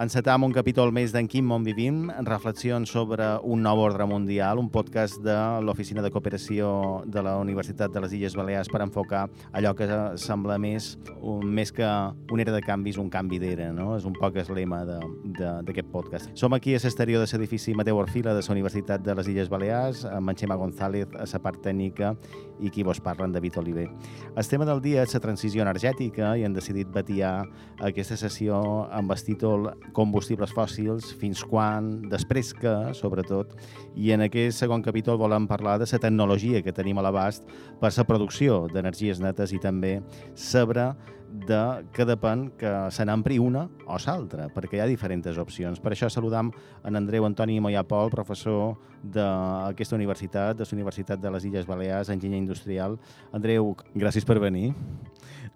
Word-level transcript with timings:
Encetam 0.00 0.46
un 0.46 0.52
capítol 0.56 0.94
més 0.96 1.12
d'En 1.12 1.26
quin 1.28 1.44
món 1.44 1.60
vivim, 1.60 2.06
reflexions 2.24 2.88
sobre 2.88 3.26
un 3.44 3.60
nou 3.60 3.82
ordre 3.84 4.06
mundial, 4.08 4.56
un 4.56 4.70
podcast 4.72 5.18
de 5.20 5.34
l'Oficina 5.60 6.00
de 6.00 6.08
Cooperació 6.08 6.70
de 7.04 7.20
la 7.20 7.34
Universitat 7.36 7.92
de 7.92 8.00
les 8.00 8.14
Illes 8.16 8.32
Balears 8.38 8.70
per 8.72 8.80
enfocar 8.80 9.26
allò 9.52 9.74
que 9.76 9.88
sembla 10.16 10.56
més, 10.56 10.94
un, 11.20 11.44
més 11.52 11.68
que 11.76 11.84
una 11.84 12.46
era 12.46 12.54
de 12.54 12.62
canvis, 12.64 12.96
un 12.96 13.10
canvi 13.12 13.42
d'era, 13.42 13.66
no? 13.76 13.90
És 13.98 14.06
un 14.08 14.16
poc 14.16 14.38
el 14.40 14.48
lema 14.56 14.78
d'aquest 14.88 15.92
podcast. 15.92 16.32
Som 16.32 16.56
aquí 16.56 16.72
a 16.72 16.80
l'exterior 16.80 17.20
de 17.20 17.28
l'edifici 17.28 17.76
Mateu 17.76 18.00
Orfila 18.00 18.32
de 18.32 18.40
la 18.40 18.56
Universitat 18.56 19.04
de 19.04 19.18
les 19.20 19.28
Illes 19.28 19.52
Balears, 19.52 20.06
amb 20.08 20.32
en 20.32 20.40
Xema 20.40 20.56
González 20.56 21.12
a 21.12 21.28
la 21.28 21.42
part 21.44 21.60
tècnica 21.60 22.14
i 22.56 22.72
qui 22.72 22.88
vos 22.88 23.04
parla 23.04 23.28
en 23.28 23.36
David 23.36 23.60
Oliver. 23.60 23.90
El 24.32 24.48
tema 24.48 24.64
del 24.64 24.80
dia 24.80 25.04
és 25.04 25.12
la 25.12 25.20
transició 25.20 25.60
energètica 25.60 26.32
i 26.40 26.48
hem 26.48 26.56
decidit 26.56 26.88
batiar 26.88 27.44
aquesta 27.84 28.16
sessió 28.16 28.64
amb 28.88 29.12
el 29.12 29.28
títol 29.28 29.68
combustibles 29.96 30.52
fòssils, 30.56 31.12
fins 31.20 31.42
quan, 31.46 31.92
després 32.10 32.52
que, 32.56 32.74
sobretot, 32.96 33.54
i 33.96 34.12
en 34.14 34.26
aquest 34.26 34.62
segon 34.62 34.82
capítol 34.82 35.18
volem 35.20 35.48
parlar 35.50 35.78
de 35.80 35.88
la 35.90 36.02
tecnologia 36.02 36.62
que 36.62 36.72
tenim 36.72 36.98
a 36.98 37.06
l'abast 37.06 37.46
per 37.80 37.92
la 37.96 38.04
producció 38.04 38.66
d'energies 38.72 39.20
netes 39.20 39.52
i 39.52 39.58
també 39.58 40.00
saber 40.34 40.92
de 41.30 41.86
que 41.94 42.04
depèn 42.04 42.48
que 42.58 42.70
se 42.90 43.04
n'empri 43.06 43.38
una 43.38 43.68
o 43.86 43.98
l'altra, 44.02 44.48
perquè 44.50 44.78
hi 44.78 44.82
ha 44.82 44.88
diferents 44.90 45.38
opcions. 45.38 45.78
Per 45.80 45.92
això 45.92 46.10
saludam 46.10 46.50
en 46.84 46.96
Andreu 46.96 47.24
Antoni 47.24 47.60
Moyapol, 47.60 48.10
professor 48.10 48.74
d'aquesta 49.02 49.96
universitat, 49.96 50.56
de 50.56 50.66
la 50.66 50.76
Universitat 50.76 51.20
de 51.20 51.30
les 51.30 51.44
Illes 51.44 51.66
Balears, 51.66 52.10
enginyer 52.10 52.38
industrial. 52.38 52.98
Andreu, 53.32 53.76
gràcies 53.94 54.26
per 54.26 54.40
venir 54.42 54.74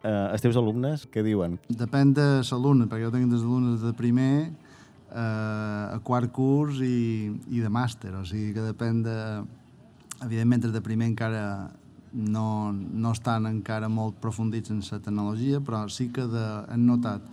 eh, 0.04 0.32
els 0.32 0.44
teus 0.44 0.58
alumnes 0.60 1.08
què 1.10 1.24
diuen? 1.24 1.58
Depèn 1.68 2.12
de 2.16 2.28
l'alumne, 2.44 2.88
perquè 2.90 3.08
jo 3.08 3.14
tinc 3.14 3.32
des 3.32 3.42
alumnes 3.42 3.82
de 3.82 3.92
primer 3.96 4.32
eh, 4.44 5.16
a 5.16 5.98
quart 6.04 6.32
curs 6.32 6.80
i, 6.84 7.32
i 7.50 7.62
de 7.64 7.72
màster, 7.72 8.14
o 8.14 8.24
sigui 8.28 8.52
que 8.56 8.72
depèn 8.72 9.04
de... 9.06 9.18
Evidentment, 10.24 10.62
de 10.72 10.80
primer 10.80 11.08
encara 11.10 11.44
no, 12.14 12.72
no 12.72 13.10
estan 13.12 13.48
encara 13.50 13.90
molt 13.90 14.20
profundits 14.22 14.70
en 14.70 14.78
la 14.80 15.00
tecnologia, 15.02 15.58
però 15.60 15.82
sí 15.90 16.06
que 16.14 16.24
de, 16.30 16.44
hem 16.72 16.84
notat 16.86 17.26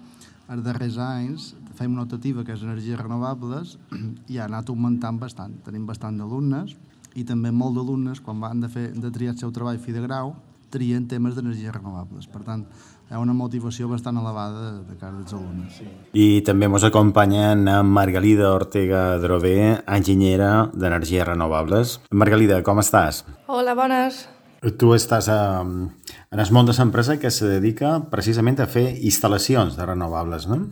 els 0.51 0.63
darrers 0.65 0.97
anys, 0.99 1.51
fem 1.77 1.93
notativa 1.95 2.43
que 2.43 2.55
és 2.57 2.63
energies 2.65 2.99
renovables 2.99 3.77
i 4.33 4.39
ha 4.39 4.47
anat 4.49 4.73
augmentant 4.73 5.21
bastant. 5.21 5.53
Tenim 5.63 5.85
bastant 5.87 6.17
d'alumnes 6.19 6.73
i 7.15 7.23
també 7.27 7.53
molt 7.53 7.77
d'alumnes, 7.77 8.19
quan 8.25 8.41
van 8.41 8.65
de, 8.65 8.71
fer, 8.71 8.89
de 8.97 9.11
triar 9.13 9.35
el 9.35 9.39
seu 9.39 9.53
treball 9.55 9.79
fi 9.79 9.95
de 9.95 10.03
grau, 10.03 10.33
trien 10.71 11.05
temes 11.11 11.35
d'energies 11.37 11.73
renovables. 11.75 12.27
Per 12.31 12.41
tant, 12.47 12.65
hi 13.11 13.15
ha 13.15 13.21
una 13.21 13.35
motivació 13.35 13.89
bastant 13.91 14.17
elevada 14.21 14.73
de 14.87 14.97
cara 14.97 15.17
als 15.19 15.33
alumnes. 15.35 15.77
Sí. 15.77 15.87
I 16.15 16.27
també 16.47 16.69
ens 16.71 16.85
acompanya 16.87 17.51
en 17.53 17.65
Margalida 17.91 18.53
Ortega 18.55 19.17
Drové, 19.19 19.55
enginyera 19.85 20.69
d'energies 20.73 21.27
renovables. 21.27 21.97
Margalida, 22.11 22.61
com 22.63 22.79
estàs? 22.79 23.25
Hola, 23.47 23.75
bones. 23.75 24.23
Tu 24.61 24.93
estàs 24.93 25.27
a, 25.33 25.41
en 25.65 26.39
el 26.39 26.51
món 26.53 26.67
de 26.69 26.75
l'empresa 26.77 27.17
que 27.19 27.31
se 27.33 27.49
dedica 27.49 27.95
precisament 28.11 28.61
a 28.61 28.69
fer 28.69 28.91
instal·lacions 29.01 29.75
de 29.75 29.87
renovables, 29.89 30.47
no? 30.47 30.67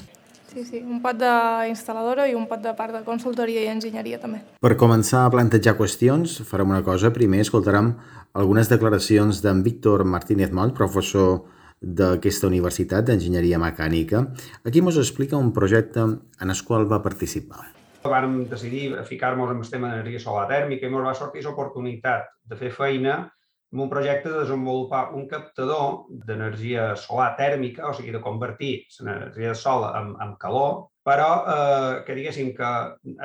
Sí, 0.50 0.64
sí, 0.66 0.80
un 0.82 0.98
pot 1.04 1.18
d'instal·ladora 1.22 2.26
i 2.26 2.34
un 2.34 2.48
pot 2.50 2.62
de 2.64 2.72
part 2.74 2.96
de 2.96 3.04
consultoria 3.06 3.62
i 3.62 3.70
enginyeria 3.70 4.18
també. 4.22 4.42
Per 4.58 4.74
començar 4.82 5.22
a 5.26 5.30
plantejar 5.30 5.76
qüestions, 5.78 6.40
farem 6.50 6.74
una 6.74 6.82
cosa. 6.82 7.14
Primer 7.14 7.44
escoltarem 7.44 7.92
algunes 8.34 8.72
declaracions 8.72 9.44
d'en 9.46 9.62
Víctor 9.62 10.06
Martínez 10.10 10.50
Moll, 10.50 10.74
professor 10.74 11.44
d'aquesta 11.80 12.50
Universitat 12.50 13.06
d'Enginyeria 13.06 13.60
Mecànica. 13.62 14.26
Aquí 14.66 14.82
ens 14.82 14.98
explica 14.98 15.38
un 15.38 15.54
projecte 15.54 16.02
en 16.02 16.50
el 16.50 16.64
qual 16.66 16.90
va 16.90 17.04
participar. 17.04 17.70
Vam 18.04 18.46
decidir 18.50 18.96
ficar-nos 19.06 19.52
en 19.52 19.62
el 19.62 19.70
tema 19.70 19.92
d'energia 19.92 20.24
solar 20.24 20.48
tèrmica 20.50 20.88
i 20.88 20.90
ens 20.90 21.06
va 21.06 21.14
sortir 21.14 21.44
l'oportunitat 21.46 22.26
de 22.50 22.58
fer 22.58 22.72
feina 22.74 23.28
en 23.74 23.84
un 23.86 23.90
projecte 23.90 24.32
de 24.32 24.40
desenvolupar 24.42 25.14
un 25.14 25.28
captador 25.30 26.08
d'energia 26.10 26.96
solar 26.98 27.36
tèrmica, 27.38 27.90
o 27.90 27.94
sigui, 27.94 28.14
de 28.16 28.24
convertir 28.24 28.74
l'energia 29.00 29.54
sol 29.54 29.86
en, 29.92 30.16
en 30.24 30.34
calor, 30.42 30.90
però 31.06 31.30
eh, 31.44 31.94
que 32.08 32.18
diguéssim 32.18 32.52
que, 32.58 32.72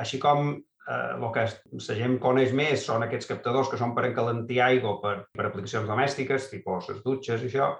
així 0.01 0.21
com 0.21 0.53
eh, 0.53 1.11
el 1.15 1.25
que 1.33 1.47
la 1.47 1.97
gent 2.01 2.19
coneix 2.21 2.53
més 2.53 2.85
són 2.85 3.05
aquests 3.05 3.31
captadors 3.33 3.71
que 3.71 3.81
són 3.81 3.95
per 3.97 4.05
encalentir 4.11 4.61
aigua 4.61 4.99
per, 5.01 5.17
per 5.33 5.49
aplicacions 5.49 5.89
domèstiques, 5.89 6.49
tipus 6.53 6.91
les 6.91 7.01
dutxes 7.05 7.41
i 7.41 7.49
això, 7.49 7.73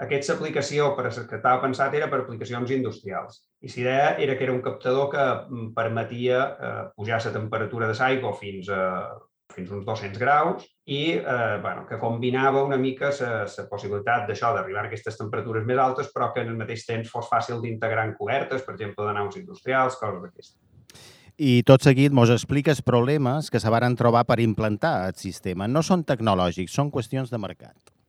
aquesta 0.00 0.32
aplicació 0.36 0.94
per 0.96 1.10
que 1.12 1.36
estava 1.36 1.60
pensat 1.60 1.94
era 1.96 2.08
per 2.08 2.22
aplicacions 2.22 2.70
industrials. 2.72 3.42
I 3.60 3.72
l'idea 3.72 4.14
era 4.26 4.36
que 4.36 4.46
era 4.46 4.54
un 4.54 4.62
captador 4.64 5.10
que 5.12 5.24
mm, 5.24 5.72
permetia 5.76 6.44
eh, 6.52 6.84
pujar 6.96 7.20
la 7.24 7.34
temperatura 7.34 7.90
de 7.90 7.96
l'aigua 7.98 8.32
fins 8.36 8.70
a 8.72 8.84
fins 9.54 9.70
uns 9.74 9.84
200 9.86 10.18
graus 10.20 10.64
i 10.86 11.16
eh, 11.18 11.58
bueno, 11.62 11.84
que 11.88 11.98
combinava 11.98 12.64
una 12.64 12.78
mica 12.80 13.12
la 13.20 13.66
possibilitat 13.70 14.26
d'això, 14.28 14.54
d'arribar 14.54 14.84
a 14.84 14.88
aquestes 14.88 15.18
temperatures 15.18 15.66
més 15.66 15.78
altes, 15.78 16.10
però 16.14 16.32
que 16.34 16.44
en 16.44 16.52
el 16.54 16.58
mateix 16.58 16.86
temps 16.88 17.10
fos 17.10 17.28
fàcil 17.30 17.60
d'integrar 17.62 18.08
en 18.08 18.16
cobertes, 18.18 18.64
per 18.66 18.74
exemple, 18.74 19.06
de 19.06 19.14
naus 19.14 19.38
industrials, 19.40 19.98
coses 20.00 20.22
d'aquestes. 20.24 20.58
I 21.40 21.62
tot 21.64 21.80
seguit 21.80 22.12
mos 22.12 22.28
expliques 22.28 22.82
problemes 22.84 23.48
que 23.48 23.60
se 23.62 23.70
varen 23.72 23.96
trobar 23.96 24.26
per 24.28 24.40
implantar 24.44 25.06
el 25.08 25.16
sistema. 25.16 25.68
No 25.68 25.80
són 25.86 26.04
tecnològics, 26.04 26.74
són 26.74 26.90
qüestions 26.92 27.32
de 27.32 27.40
mercat. 27.40 27.99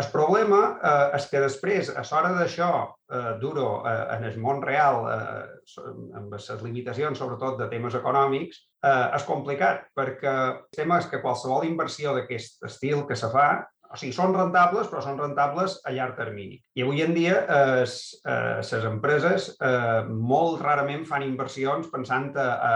El 0.00 0.06
problema 0.10 0.60
eh, 0.74 1.16
és 1.20 1.26
que 1.30 1.40
després, 1.42 1.90
a 1.94 2.02
l'hora 2.02 2.32
d'això, 2.34 2.70
eh, 3.14 3.34
duro 3.38 3.66
eh, 3.86 3.92
en 4.16 4.24
el 4.26 4.38
món 4.42 4.62
real, 4.64 5.04
eh, 5.06 5.84
amb 6.18 6.32
les 6.34 6.48
limitacions 6.64 7.20
sobretot 7.22 7.60
de 7.60 7.68
temes 7.70 7.94
econòmics, 8.00 8.58
eh, 8.82 9.04
és 9.14 9.26
complicat, 9.28 9.84
perquè 9.94 10.32
el 10.32 10.56
tema 10.74 10.98
és 10.98 11.06
que 11.12 11.22
qualsevol 11.22 11.68
inversió 11.68 12.16
d'aquest 12.16 12.66
estil 12.66 13.04
que 13.06 13.18
se 13.20 13.30
fa, 13.30 13.46
o 13.94 14.00
sigui, 14.00 14.16
són 14.16 14.34
rentables, 14.34 14.90
però 14.90 15.04
són 15.04 15.20
rentables 15.20 15.78
a 15.86 15.94
llarg 15.94 16.18
termini. 16.18 16.58
I 16.74 16.82
avui 16.82 17.04
en 17.04 17.14
dia 17.14 17.38
les 17.76 17.94
eh, 18.26 18.58
eh, 18.66 18.82
empreses 18.90 19.52
eh, 19.54 20.02
molt 20.10 20.58
rarament 20.64 21.06
fan 21.06 21.22
inversions 21.22 21.86
pensant 21.94 22.32
a, 22.34 22.50
a, 22.50 22.74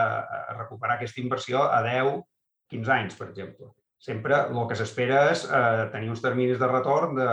a 0.55 0.57
recuperar 0.61 1.01
aquesta 1.01 1.25
inversió 1.25 1.67
a 1.67 1.83
10, 1.83 2.23
15 2.71 2.97
anys, 3.01 3.19
per 3.19 3.33
exemple 3.33 3.73
sempre 3.99 4.37
el 4.47 4.67
que 4.71 4.77
s'espera 4.79 5.25
és 5.33 5.43
eh, 5.45 5.87
tenir 5.93 6.11
uns 6.13 6.23
terminis 6.23 6.61
de 6.61 6.69
retorn 6.71 7.17
de 7.19 7.29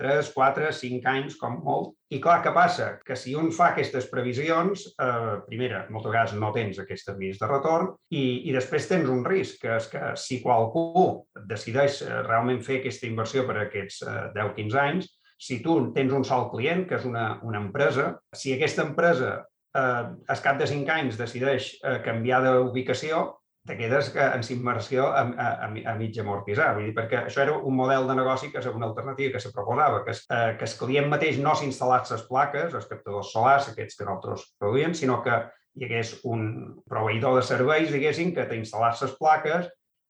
3, 0.00 0.30
4, 0.34 0.70
5 0.72 1.10
anys, 1.12 1.36
com 1.40 1.58
molt. 1.64 1.92
I 2.08 2.20
clar, 2.24 2.38
què 2.44 2.52
passa? 2.56 2.88
Que 3.04 3.16
si 3.20 3.34
un 3.36 3.50
fa 3.52 3.70
aquestes 3.74 4.08
previsions, 4.08 4.86
eh, 4.96 5.34
primera, 5.48 5.84
moltes 5.92 6.10
vegades 6.10 6.34
no 6.40 6.52
tens 6.56 6.80
aquests 6.80 7.10
terminis 7.10 7.42
de 7.42 7.50
retorn 7.50 7.92
i, 8.08 8.24
i 8.48 8.56
després 8.56 8.88
tens 8.88 9.12
un 9.12 9.20
risc, 9.28 9.60
que 9.64 9.76
és 9.76 9.90
que 9.92 10.14
si 10.16 10.40
qualcú 10.44 11.26
decideix 11.50 12.00
eh, 12.06 12.22
realment 12.24 12.64
fer 12.64 12.80
aquesta 12.80 13.08
inversió 13.10 13.44
per 13.48 13.60
aquests 13.66 14.00
eh, 14.06 14.18
10-15 14.38 14.82
anys, 14.86 15.12
si 15.38 15.60
tu 15.62 15.76
tens 15.94 16.12
un 16.16 16.24
sol 16.26 16.48
client, 16.50 16.86
que 16.88 16.96
és 16.98 17.04
una, 17.06 17.38
una 17.46 17.60
empresa, 17.62 18.14
si 18.34 18.56
aquesta 18.56 18.88
empresa 18.88 19.36
eh, 19.76 20.06
al 20.32 20.42
cap 20.42 20.58
de 20.58 20.66
5 20.66 20.94
anys 20.94 21.20
decideix 21.20 21.74
eh, 21.84 21.98
canviar 22.04 22.40
d'ubicació, 22.46 23.26
te 23.68 23.76
quedes 23.76 24.14
en 24.16 24.44
immersió 24.54 25.08
a, 25.12 25.20
a, 25.20 25.66
a 25.68 25.94
mig 26.00 26.16
amortitzar. 26.18 26.70
Vull 26.78 26.88
dir, 26.88 26.94
perquè 26.96 27.18
això 27.26 27.42
era 27.44 27.56
un 27.58 27.76
model 27.76 28.08
de 28.08 28.16
negoci 28.16 28.48
que 28.48 28.62
és 28.62 28.68
una 28.70 28.88
alternativa 28.88 29.34
que 29.34 29.42
se 29.44 29.52
proposava, 29.52 30.00
que, 30.06 30.14
es, 30.16 30.22
eh, 30.32 30.54
que 30.56 30.64
el 30.64 30.76
client 30.80 31.10
mateix 31.12 31.36
no 31.44 31.52
s'instal·lés 31.52 32.14
les 32.14 32.24
plaques, 32.30 32.72
els 32.72 32.88
captadors 32.88 33.32
solars, 33.34 33.68
aquests 33.68 33.98
que 33.98 34.08
nosaltres 34.08 34.46
produïem, 34.56 34.96
sinó 34.96 35.20
que 35.26 35.36
hi 35.76 35.84
hagués 35.84 36.14
un 36.24 36.48
proveïdor 36.88 37.36
de 37.36 37.44
serveis, 37.44 37.92
diguéssim, 37.92 38.32
que 38.34 38.48
t'instal·lés 38.48 39.04
les 39.04 39.14
plaques 39.20 39.68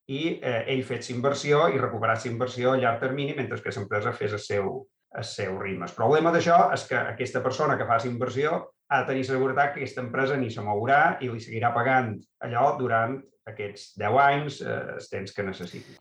i 0.09 0.23
eh, 0.39 0.63
ell 0.71 0.87
fes 0.87 1.11
inversió 1.11 1.67
i 1.75 1.83
recuperés 1.83 2.31
inversió 2.31 2.73
a 2.73 2.79
llarg 2.79 3.03
termini 3.03 3.35
mentre 3.37 3.59
que 3.65 3.75
l'empresa 3.75 4.15
fes 4.15 4.39
el 4.39 4.45
seu, 4.47 4.75
el 5.19 5.27
seu 5.27 5.59
ritme. 5.59 5.91
El 5.91 5.99
problema 5.99 6.31
d'això 6.31 6.69
és 6.79 6.87
que 6.87 7.03
aquesta 7.03 7.43
persona 7.43 7.77
que 7.77 7.91
fa 7.91 7.99
inversió 8.07 8.69
ha 8.89 9.01
de 9.03 9.09
tenir 9.11 9.25
seguretat 9.29 9.75
que 9.75 9.83
aquesta 9.83 10.03
empresa 10.05 10.37
ni 10.37 10.51
se 10.51 10.65
mourà 10.65 11.19
i 11.21 11.29
li 11.29 11.41
seguirà 11.45 11.73
pagant 11.75 12.15
allò 12.45 12.71
durant 12.79 13.19
aquests 13.49 13.95
10 14.01 14.21
anys, 14.25 14.61
eh, 14.63 14.79
els 14.97 15.09
temps 15.13 15.35
que 15.35 15.45
necessiti. 15.45 15.97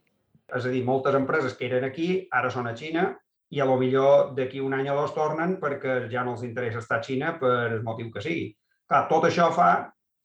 És 0.56 0.64
a 0.64 0.72
dir, 0.72 0.84
moltes 0.84 1.16
empreses 1.16 1.56
que 1.56 1.68
eren 1.68 1.84
aquí 1.84 2.08
ara 2.32 2.50
són 2.50 2.68
a 2.68 2.74
Xina 2.76 3.10
i 3.52 3.60
a 3.60 3.66
lo 3.68 3.76
millor 3.80 4.32
d'aquí 4.36 4.60
un 4.60 4.74
any 4.76 4.88
o 4.92 4.96
dos 4.96 5.14
tornen 5.16 5.56
perquè 5.60 6.00
ja 6.12 6.24
no 6.24 6.36
els 6.36 6.44
interessa 6.44 6.80
estar 6.80 7.00
a 7.00 7.04
Xina 7.04 7.34
per 7.40 7.54
el 7.74 7.82
motiu 7.84 8.10
que 8.12 8.24
sigui. 8.24 8.50
Clar, 8.88 9.04
tot 9.12 9.28
això 9.28 9.50
fa 9.52 9.70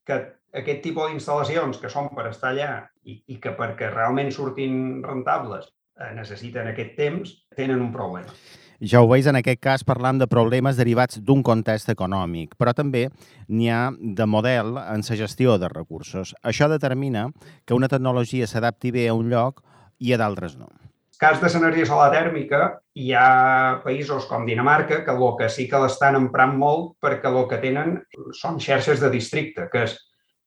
que 0.08 0.20
aquest 0.60 0.84
tipus 0.84 1.10
d'instal·lacions 1.10 1.80
que 1.82 1.92
són 1.92 2.10
per 2.16 2.30
estar 2.30 2.52
allà 2.52 2.74
i, 3.04 3.20
i 3.28 3.40
que 3.44 3.56
perquè 3.58 3.92
realment 3.92 4.32
surtin 4.32 5.04
rentables 5.04 5.68
eh, 5.68 6.12
necessiten 6.16 6.72
aquest 6.72 6.96
temps, 7.00 7.34
tenen 7.58 7.82
un 7.84 7.92
problema. 7.96 8.32
Ja 8.84 9.00
ho 9.00 9.08
veus, 9.08 9.30
en 9.32 9.38
aquest 9.40 9.62
cas 9.64 9.84
parlam 9.88 10.18
de 10.20 10.26
problemes 10.28 10.76
derivats 10.76 11.22
d'un 11.24 11.40
context 11.48 11.88
econòmic, 11.94 12.58
però 12.60 12.74
també 12.76 13.06
n'hi 13.48 13.70
ha 13.72 13.94
de 13.96 14.26
model 14.28 14.76
en 14.82 15.06
la 15.08 15.16
gestió 15.16 15.56
de 15.58 15.70
recursos. 15.72 16.34
Això 16.44 16.68
determina 16.68 17.30
que 17.66 17.78
una 17.78 17.88
tecnologia 17.88 18.46
s'adapti 18.46 18.92
bé 18.92 19.08
a 19.08 19.14
un 19.16 19.30
lloc 19.32 19.64
i 20.00 20.12
a 20.12 20.18
d'altres 20.20 20.58
no. 20.60 20.68
En 20.68 21.20
cas 21.24 21.40
de 21.40 21.48
l'energia 21.48 21.88
solar 21.88 22.10
tèrmica, 22.12 22.82
hi 23.00 23.14
ha 23.16 23.80
països 23.86 24.28
com 24.28 24.44
Dinamarca 24.46 25.06
que 25.06 25.16
el 25.16 25.24
que 25.40 25.48
sí 25.48 25.70
que 25.72 25.80
l'estan 25.80 26.20
emprant 26.20 26.58
molt 26.60 26.98
perquè 27.00 27.32
el 27.32 27.48
que 27.48 27.62
tenen 27.64 28.02
són 28.36 28.60
xarxes 28.60 29.00
de 29.00 29.10
districte, 29.14 29.70
que 29.72 29.86
és 29.88 29.96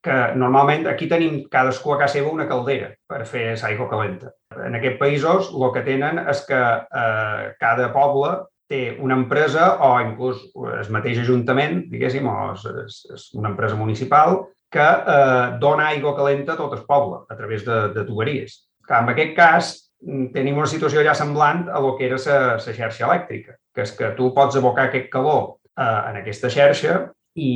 que 0.06 0.16
normalment 0.38 0.86
aquí 0.86 1.08
tenim 1.10 1.40
cadascú 1.50 1.94
a 1.94 2.00
casa 2.04 2.20
seva 2.20 2.30
una 2.30 2.46
caldera 2.46 2.92
per 3.10 3.24
fer 3.26 3.56
aigua 3.66 3.88
calenta. 3.90 4.30
En 4.54 4.78
aquests 4.78 5.00
països 5.00 5.48
el 5.50 5.72
que 5.74 5.82
tenen 5.86 6.20
és 6.30 6.44
que 6.46 6.60
eh, 6.60 7.48
cada 7.58 7.88
poble 7.94 8.36
té 8.70 8.96
una 9.02 9.16
empresa 9.18 9.72
o 9.82 9.90
inclús 10.02 10.44
el 10.54 10.92
mateix 10.94 11.18
ajuntament, 11.22 11.84
diguéssim, 11.90 12.26
o 12.26 12.52
és, 12.52 12.68
és, 12.84 13.00
és 13.16 13.26
una 13.38 13.50
empresa 13.50 13.78
municipal 13.78 14.44
que 14.70 14.86
eh, 14.86 15.58
dona 15.62 15.90
aigua 15.90 16.14
calenta 16.18 16.54
a 16.54 16.60
tot 16.60 16.78
el 16.78 16.86
poble 16.86 17.24
a 17.28 17.36
través 17.38 17.66
de, 17.66 17.82
de 17.94 18.06
tuberies. 18.06 18.62
En 18.86 19.10
aquest 19.10 19.34
cas 19.34 19.74
mm, 20.06 20.30
tenim 20.34 20.58
una 20.58 20.70
situació 20.70 21.02
ja 21.06 21.14
semblant 21.18 21.66
a 21.66 21.82
lo 21.82 21.94
que 21.98 22.06
era 22.06 22.18
la 22.22 22.58
xarxa 22.62 23.06
elèctrica, 23.10 23.58
que 23.74 23.86
és 23.86 23.94
que 23.98 24.14
tu 24.18 24.30
pots 24.34 24.58
abocar 24.58 24.86
aquest 24.86 25.10
calor 25.10 25.56
eh, 25.74 26.00
en 26.10 26.22
aquesta 26.22 26.50
xarxa 26.50 27.00
i, 27.34 27.52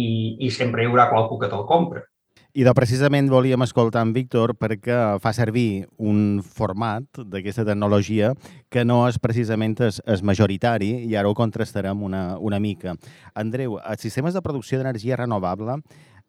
i 0.46 0.50
sempre 0.50 0.82
hi 0.82 0.90
haurà 0.90 1.10
qualcú 1.10 1.38
que 1.38 1.50
te'l 1.50 1.68
compra. 1.70 2.02
I 2.50 2.64
de 2.66 2.72
precisament 2.74 3.28
volíem 3.30 3.62
escoltar 3.62 4.02
en 4.02 4.10
Víctor 4.10 4.56
perquè 4.58 4.96
fa 5.22 5.30
servir 5.30 5.84
un 6.02 6.40
format 6.42 7.20
d'aquesta 7.22 7.62
tecnologia 7.68 8.32
que 8.66 8.82
no 8.82 9.04
és 9.06 9.20
precisament 9.22 9.76
es, 9.86 10.00
es 10.02 10.24
majoritari 10.26 10.88
i 11.06 11.14
ara 11.14 11.30
ho 11.30 11.36
contrastarem 11.38 12.02
una, 12.02 12.24
una 12.42 12.58
mica. 12.58 12.96
Andreu, 13.38 13.78
els 13.78 14.02
sistemes 14.02 14.34
de 14.34 14.42
producció 14.42 14.80
d'energia 14.80 15.20
renovable 15.20 15.78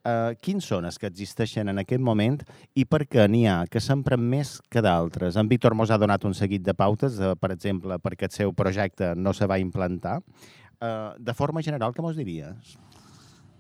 eh, 0.05 0.37
quins 0.45 0.69
són 0.69 0.85
els 0.85 1.01
que 1.01 1.09
existeixen 1.09 1.73
en 1.73 1.81
aquest 1.81 2.05
moment 2.05 2.37
i 2.77 2.85
per 2.85 3.07
què 3.09 3.25
n'hi 3.25 3.47
ha 3.49 3.63
que 3.65 3.81
s'empren 3.81 4.21
més 4.21 4.59
que 4.69 4.85
d'altres? 4.85 5.41
En 5.41 5.49
Víctor 5.49 5.73
mos 5.73 5.89
ha 5.89 5.97
donat 6.01 6.29
un 6.29 6.37
seguit 6.37 6.61
de 6.61 6.77
pautes, 6.77 7.17
eh, 7.17 7.33
per 7.33 7.53
exemple, 7.55 7.97
perquè 7.97 8.29
el 8.29 8.37
seu 8.37 8.53
projecte 8.53 9.15
no 9.15 9.33
se 9.33 9.49
va 9.49 9.57
implantar. 9.57 10.19
Eh, 10.21 11.11
de 11.17 11.33
forma 11.33 11.65
general, 11.65 11.97
què 11.97 12.05
mos 12.05 12.17
diries? 12.17 12.77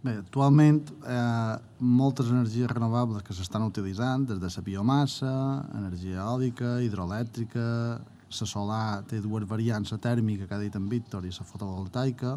Bé, 0.01 0.15
actualment 0.17 0.79
eh, 1.05 1.57
moltes 1.77 2.31
energies 2.33 2.71
renovables 2.71 3.21
que 3.21 3.35
s'estan 3.37 3.67
utilitzant, 3.67 4.23
des 4.25 4.39
de 4.41 4.49
la 4.49 4.63
biomassa, 4.65 5.33
energia 5.77 6.23
eòlica, 6.23 6.79
hidroelèctrica, 6.81 7.65
la 8.31 8.47
solar 8.49 9.03
té 9.05 9.19
dues 9.21 9.45
variants, 9.45 9.91
la 9.93 9.99
tèrmica, 10.01 10.47
que 10.47 10.57
ha 10.57 10.59
dit 10.63 10.75
en 10.75 10.89
Víctor, 10.89 11.27
i 11.29 11.29
la 11.35 11.45
fotovoltaica, 11.45 12.33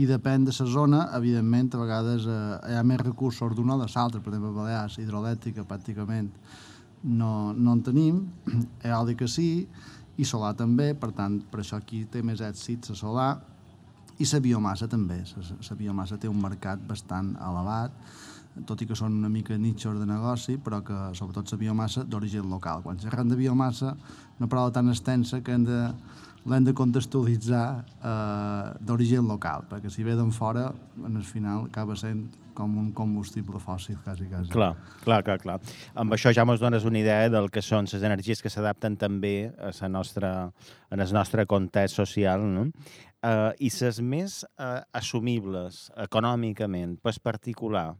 i 0.00 0.06
depèn 0.08 0.48
de 0.48 0.56
la 0.56 0.66
zona, 0.72 1.02
evidentment, 1.20 1.68
a 1.74 1.82
vegades 1.84 2.24
eh, 2.24 2.40
hi 2.70 2.80
ha 2.80 2.88
més 2.88 3.04
recursos 3.04 3.52
d'una 3.52 3.76
o 3.76 3.82
de 3.84 3.92
l'altra, 3.92 4.24
per 4.24 4.32
exemple, 4.32 4.56
Balears, 4.56 4.96
hidroelèctrica 4.96 5.68
pràcticament 5.68 6.32
no, 7.04 7.52
no 7.52 7.76
en 7.76 7.84
tenim, 7.84 8.24
eòlica 8.94 9.28
sí, 9.28 9.66
i 10.16 10.24
solar 10.24 10.56
també, 10.56 10.94
per 10.96 11.12
tant, 11.12 11.42
per 11.52 11.60
això 11.60 11.76
aquí 11.76 12.06
té 12.08 12.24
més 12.24 12.40
èxit 12.40 12.88
la 12.88 12.96
solar, 12.96 13.32
i 14.22 14.28
la 14.30 14.40
biomassa 14.40 14.86
també. 14.88 15.22
La 15.68 15.76
biomassa 15.78 16.18
té 16.20 16.30
un 16.30 16.38
mercat 16.40 16.82
bastant 16.86 17.34
elevat, 17.42 17.94
tot 18.68 18.82
i 18.84 18.86
que 18.86 18.96
són 18.98 19.16
una 19.18 19.30
mica 19.32 19.56
nichos 19.58 19.98
de 19.98 20.06
negoci, 20.06 20.58
però 20.62 20.82
que 20.84 20.98
sobretot 21.18 21.50
la 21.52 21.58
biomassa 21.58 22.04
d'origen 22.04 22.50
local. 22.50 22.82
Quan 22.84 23.00
xerrem 23.00 23.32
de 23.32 23.38
biomassa, 23.38 23.96
una 24.38 24.48
paraula 24.48 24.74
tan 24.76 24.92
extensa 24.92 25.40
que 25.42 25.56
hem 25.56 25.64
de, 25.64 25.80
l'hem 26.48 26.64
de 26.66 26.74
contextualitzar 26.74 27.66
eh, 27.82 28.70
d'origen 28.82 29.28
local, 29.30 29.66
perquè 29.70 29.90
si 29.92 30.04
ve 30.06 30.16
d'en 30.18 30.32
fora, 30.34 30.70
en 31.04 31.16
el 31.16 31.26
final 31.26 31.68
acaba 31.68 31.96
sent 31.98 32.26
com 32.56 32.74
un 32.76 32.90
combustible 32.92 33.60
fòssil, 33.62 33.96
quasi, 34.04 34.26
quasi. 34.28 34.50
Clar, 34.52 34.74
clar, 35.04 35.22
clar, 35.24 35.38
clar. 35.40 35.58
Amb 35.98 36.12
això 36.12 36.32
ja 36.34 36.44
ens 36.44 36.60
dones 36.60 36.84
una 36.88 37.00
idea 37.00 37.30
del 37.32 37.48
que 37.50 37.62
són 37.64 37.88
les 37.88 38.02
energies 38.02 38.42
que 38.44 38.52
s'adapten 38.52 38.98
també 39.00 39.52
a 39.56 39.72
la 39.78 39.88
nostra, 39.88 40.32
en 40.90 41.00
el 41.00 41.14
nostre 41.16 41.46
context 41.46 41.96
social, 42.02 42.44
no? 42.44 42.68
Uh, 43.22 43.54
I 43.62 43.70
les 43.70 44.00
més 44.02 44.40
uh, 44.58 44.82
assumibles 44.98 45.86
econòmicament, 46.04 46.96
per 46.98 47.14
particular, 47.22 47.92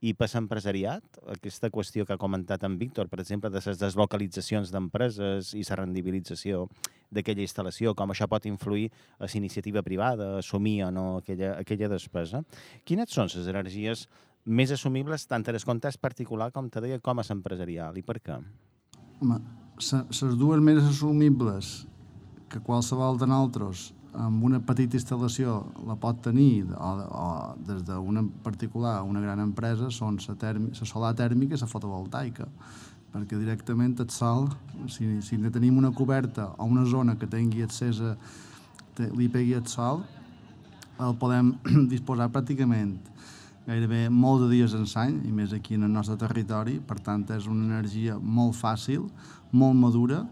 i 0.00 0.12
per 0.14 0.28
l'empresariat, 0.30 1.18
aquesta 1.34 1.70
qüestió 1.74 2.06
que 2.06 2.14
ha 2.14 2.20
comentat 2.20 2.62
en 2.62 2.76
Víctor, 2.78 3.08
per 3.10 3.18
exemple, 3.20 3.50
de 3.50 3.58
les 3.64 3.80
deslocalitzacions 3.80 4.70
d'empreses 4.70 5.50
i 5.58 5.64
la 5.66 5.80
rendibilització 5.80 6.68
d'aquella 7.10 7.44
instal·lació, 7.44 7.94
com 7.96 8.12
això 8.12 8.28
pot 8.28 8.46
influir 8.46 8.88
a 9.18 9.26
la 9.26 9.30
iniciativa 9.34 9.82
privada, 9.82 10.38
assumir 10.38 10.82
o 10.84 10.90
no 10.90 11.06
aquella, 11.18 11.54
aquella 11.58 11.88
despesa. 11.88 12.42
Quines 12.84 13.12
són 13.12 13.30
les 13.34 13.48
energies 13.48 14.06
més 14.44 14.72
assumibles 14.72 15.26
tant 15.28 15.44
en 15.46 15.54
el 15.54 15.64
context 15.64 16.00
particular 16.00 16.50
com 16.52 16.70
te 16.72 16.80
deia 16.80 17.00
com 17.00 17.18
a 17.20 17.26
empresarial 17.30 17.96
i 17.98 18.02
per 18.02 18.18
què? 18.24 18.38
Home, 19.20 19.38
les 19.78 20.36
dues 20.40 20.60
més 20.64 20.82
assumibles 20.82 21.86
que 22.48 22.60
qualsevol 22.64 23.18
de 23.20 23.28
nosaltres 23.28 23.92
amb 24.18 24.44
una 24.48 24.58
petita 24.64 24.96
instal·lació 24.96 25.58
la 25.86 25.96
pot 26.00 26.22
tenir 26.24 26.64
o, 26.72 26.90
o 27.04 27.26
des 27.68 27.84
d'una 27.86 28.24
particular 28.42 29.02
una 29.04 29.20
gran 29.20 29.42
empresa 29.42 29.90
són 29.94 30.16
la 30.16 30.86
solar 30.88 31.14
tèrmica 31.14 31.54
i 31.54 31.60
la 31.60 31.68
fotovoltaica 31.68 32.48
perquè 33.12 33.38
directament 33.40 33.96
el 34.02 34.10
sol, 34.12 34.48
si, 34.92 35.08
si 35.24 35.38
tenim 35.52 35.78
una 35.80 35.92
coberta 35.92 36.50
o 36.58 36.68
una 36.68 36.84
zona 36.84 37.16
que 37.18 37.26
tingui 37.30 37.64
accés 37.64 38.00
a, 38.00 38.14
li 39.16 39.28
pegui 39.32 39.54
el 39.56 39.66
sol, 39.66 40.02
el 40.98 41.14
podem 41.20 41.54
disposar 41.92 42.30
pràcticament 42.34 42.96
gairebé 43.68 44.06
molts 44.08 44.46
de 44.46 44.50
dies 44.54 44.72
en 44.72 44.86
l'any, 44.88 45.20
i 45.28 45.32
més 45.32 45.52
aquí 45.52 45.76
en 45.76 45.84
el 45.84 45.92
nostre 45.92 46.16
territori, 46.16 46.78
per 46.80 46.96
tant 47.04 47.26
és 47.36 47.46
una 47.46 47.66
energia 47.68 48.16
molt 48.18 48.56
fàcil, 48.56 49.04
molt 49.52 49.76
madura, 49.76 50.22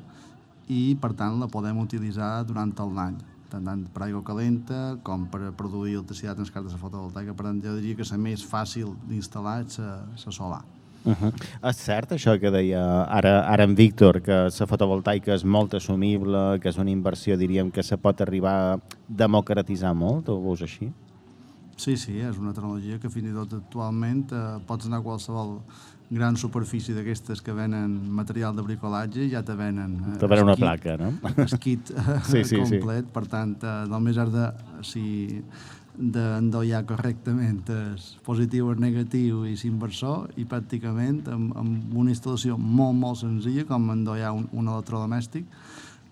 i 0.72 0.96
per 1.00 1.12
tant 1.14 1.36
la 1.38 1.48
podem 1.52 1.78
utilitzar 1.84 2.46
durant 2.48 2.72
tot 2.74 2.94
l'any 2.96 3.18
tant 3.50 3.84
per 3.94 4.06
aigua 4.06 4.22
calenta 4.26 4.96
com 5.06 5.26
per 5.30 5.52
produir 5.56 5.94
electricitat 5.96 6.36
en 6.36 6.44
les 6.44 6.52
cartes 6.52 6.74
de 6.74 6.80
fotovoltaica. 6.80 7.34
Per 7.36 7.46
tant, 7.46 7.60
jo 7.62 7.76
diria 7.78 7.96
que 7.96 8.06
la 8.10 8.18
més 8.20 8.44
fàcil 8.44 8.94
d'instal·lar 9.08 9.60
és 9.64 9.78
la 9.78 10.34
solar. 10.34 10.62
Uh 11.06 11.14
-huh. 11.14 11.32
És 11.70 11.76
cert 11.76 12.12
això 12.12 12.38
que 12.40 12.50
deia 12.50 13.04
ara, 13.04 13.46
ara 13.46 13.64
en 13.64 13.74
Víctor, 13.74 14.20
que 14.20 14.50
la 14.50 14.66
fotovoltaica 14.66 15.34
és 15.34 15.44
molt 15.44 15.74
assumible, 15.74 16.58
que 16.60 16.68
és 16.68 16.78
una 16.78 16.90
inversió, 16.90 17.36
diríem, 17.36 17.70
que 17.70 17.82
se 17.82 17.96
pot 17.96 18.20
arribar 18.20 18.74
a 18.74 18.80
democratitzar 19.08 19.94
molt, 19.94 20.28
o 20.28 20.42
veus 20.42 20.62
així? 20.62 20.92
Sí, 21.76 21.96
sí, 21.96 22.18
és 22.20 22.38
una 22.38 22.52
tecnologia 22.52 22.98
que 22.98 23.10
fins 23.10 23.28
i 23.28 23.34
tot 23.34 23.52
actualment 23.52 24.32
eh, 24.32 24.58
pots 24.66 24.86
anar 24.86 24.98
a 24.98 25.02
qualsevol 25.02 25.60
gran 26.08 26.36
superfície 26.36 26.94
d'aquestes 26.94 27.42
que 27.42 27.52
venen 27.52 27.98
material 28.14 28.54
de 28.56 28.62
bricolatge 28.62 29.26
i 29.26 29.30
ja 29.32 29.42
te 29.42 29.56
venen... 29.58 29.98
Eh, 30.14 30.18
te 30.18 30.26
venen 30.30 30.46
una 30.46 30.56
placa, 30.56 30.96
no? 30.96 31.12
El 31.36 31.58
kit 31.58 31.90
sí, 32.30 32.44
sí, 32.44 32.62
complet, 32.62 33.04
sí. 33.04 33.12
per 33.12 33.26
tant, 33.26 33.56
eh, 33.62 33.84
només 33.90 34.18
has 34.22 34.32
de... 34.32 34.46
Si, 34.86 35.04
d'endollar 35.96 36.82
correctament 36.88 37.62
el 37.72 37.96
positiu, 38.26 38.70
el 38.72 38.80
negatiu 38.82 39.44
i 39.48 39.54
l'inversor 39.56 40.32
i 40.36 40.44
pràcticament 40.48 41.24
amb, 41.32 41.54
amb 41.56 41.96
una 41.96 42.12
instal·lació 42.12 42.58
molt, 42.58 42.96
molt 42.98 43.22
senzilla 43.22 43.64
com 43.68 43.90
endollar 43.94 44.34
un, 44.36 44.48
un 44.52 44.68
electrodomèstic 44.68 45.46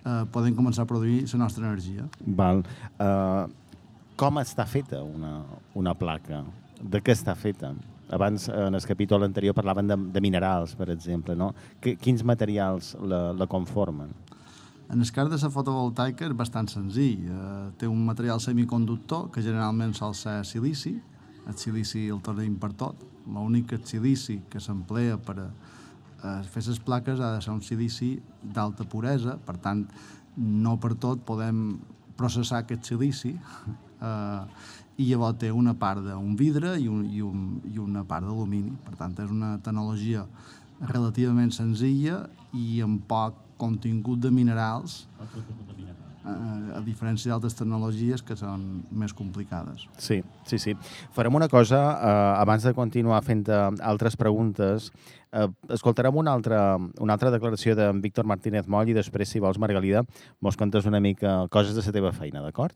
eh, 0.05 0.23
podem 0.33 0.57
començar 0.57 0.85
a 0.85 0.91
produir 0.91 1.25
la 1.33 1.43
nostra 1.45 1.67
energia. 1.67 2.09
Val. 2.25 2.65
Uh, 2.99 3.49
com 4.17 4.39
està 4.39 4.67
feta 4.71 5.03
una, 5.03 5.41
una 5.75 5.95
placa? 5.99 6.45
De 6.81 7.01
què 7.03 7.15
està 7.17 7.35
feta? 7.35 7.73
Abans, 8.15 8.47
en 8.53 8.77
el 8.77 8.85
capítol 8.87 9.25
anterior, 9.27 9.57
parlaven 9.57 9.89
de, 9.89 9.97
de 10.13 10.21
minerals, 10.23 10.75
per 10.79 10.91
exemple. 10.93 11.35
No? 11.35 11.51
Quins 11.83 12.23
materials 12.23 12.93
la, 13.01 13.33
la 13.35 13.49
conformen? 13.51 14.13
En 14.95 15.01
el 15.01 15.11
cas 15.11 15.29
de 15.29 15.37
la 15.43 15.49
fotovoltaica 15.51 16.29
és 16.29 16.35
bastant 16.39 16.69
senzill. 16.71 17.25
Eh, 17.27 17.71
té 17.81 17.89
un 17.91 18.05
material 18.07 18.39
semiconductor 18.39 19.25
que 19.35 19.43
generalment 19.43 19.91
sol 19.99 20.15
ser 20.15 20.45
silici. 20.47 20.93
El 21.51 21.57
silici 21.59 22.05
el 22.15 22.21
tenim 22.23 22.55
per 22.63 22.71
tot. 22.79 23.03
L'únic 23.27 23.75
silici 23.91 24.37
que 24.53 24.63
s'emplea 24.63 25.17
per 25.19 25.35
a 25.43 25.49
eh, 25.49 26.47
fer 26.47 26.63
les 26.69 26.79
plaques 26.79 27.19
ha 27.19 27.33
de 27.35 27.43
ser 27.43 27.51
un 27.51 27.61
silici 27.61 28.13
d'alta 28.41 28.87
puresa, 28.87 29.35
per 29.35 29.57
tant, 29.59 29.83
no 30.37 30.79
per 30.79 30.95
tot 30.95 31.27
podem 31.27 31.81
processar 32.15 32.63
aquest 32.63 32.87
silici 32.87 33.35
eh, 33.35 34.43
i 34.95 35.09
llavors 35.11 35.41
té 35.43 35.51
una 35.51 35.75
part 35.75 36.07
d'un 36.07 36.37
vidre 36.39 36.79
i, 36.79 36.87
un, 36.87 37.03
i, 37.11 37.19
un, 37.21 37.59
i 37.67 37.83
una 37.83 38.05
part 38.07 38.31
d'alumini. 38.31 38.79
Per 38.87 38.95
tant, 38.95 39.19
és 39.19 39.35
una 39.35 39.57
tecnologia 39.59 40.23
relativament 40.87 41.51
senzilla 41.51 42.29
i 42.55 42.79
amb 42.87 43.03
poc 43.11 43.44
contingut 43.65 44.21
de 44.25 44.31
minerals 44.35 45.03
a 46.25 46.81
diferència 46.85 47.31
d'altres 47.31 47.57
tecnologies 47.59 48.23
que 48.25 48.37
són 48.39 48.63
més 48.97 49.13
complicades. 49.17 49.85
Sí, 50.01 50.23
sí, 50.49 50.59
sí. 50.59 50.75
Farem 51.13 51.37
una 51.37 51.51
cosa, 51.53 51.81
eh, 51.93 52.15
abans 52.41 52.65
de 52.65 52.73
continuar 52.77 53.21
fent 53.27 53.45
eh, 53.49 53.61
altres 53.85 54.17
preguntes, 54.17 54.91
eh, 55.33 55.47
escoltarem 55.77 56.17
una 56.17 56.33
altra, 56.33 56.79
una 57.01 57.19
altra 57.19 57.33
declaració 57.35 57.77
d'en 57.77 58.01
Víctor 58.01 58.25
Martínez 58.25 58.69
Moll 58.69 58.89
i 58.89 58.97
després, 58.97 59.29
si 59.29 59.43
vols, 59.45 59.61
Margalida, 59.61 60.05
mos 60.41 60.57
contes 60.57 60.89
una 60.89 61.01
mica 61.01 61.43
coses 61.51 61.77
de 61.77 61.85
la 61.85 61.99
teva 61.99 62.13
feina, 62.17 62.41
d'acord? 62.41 62.73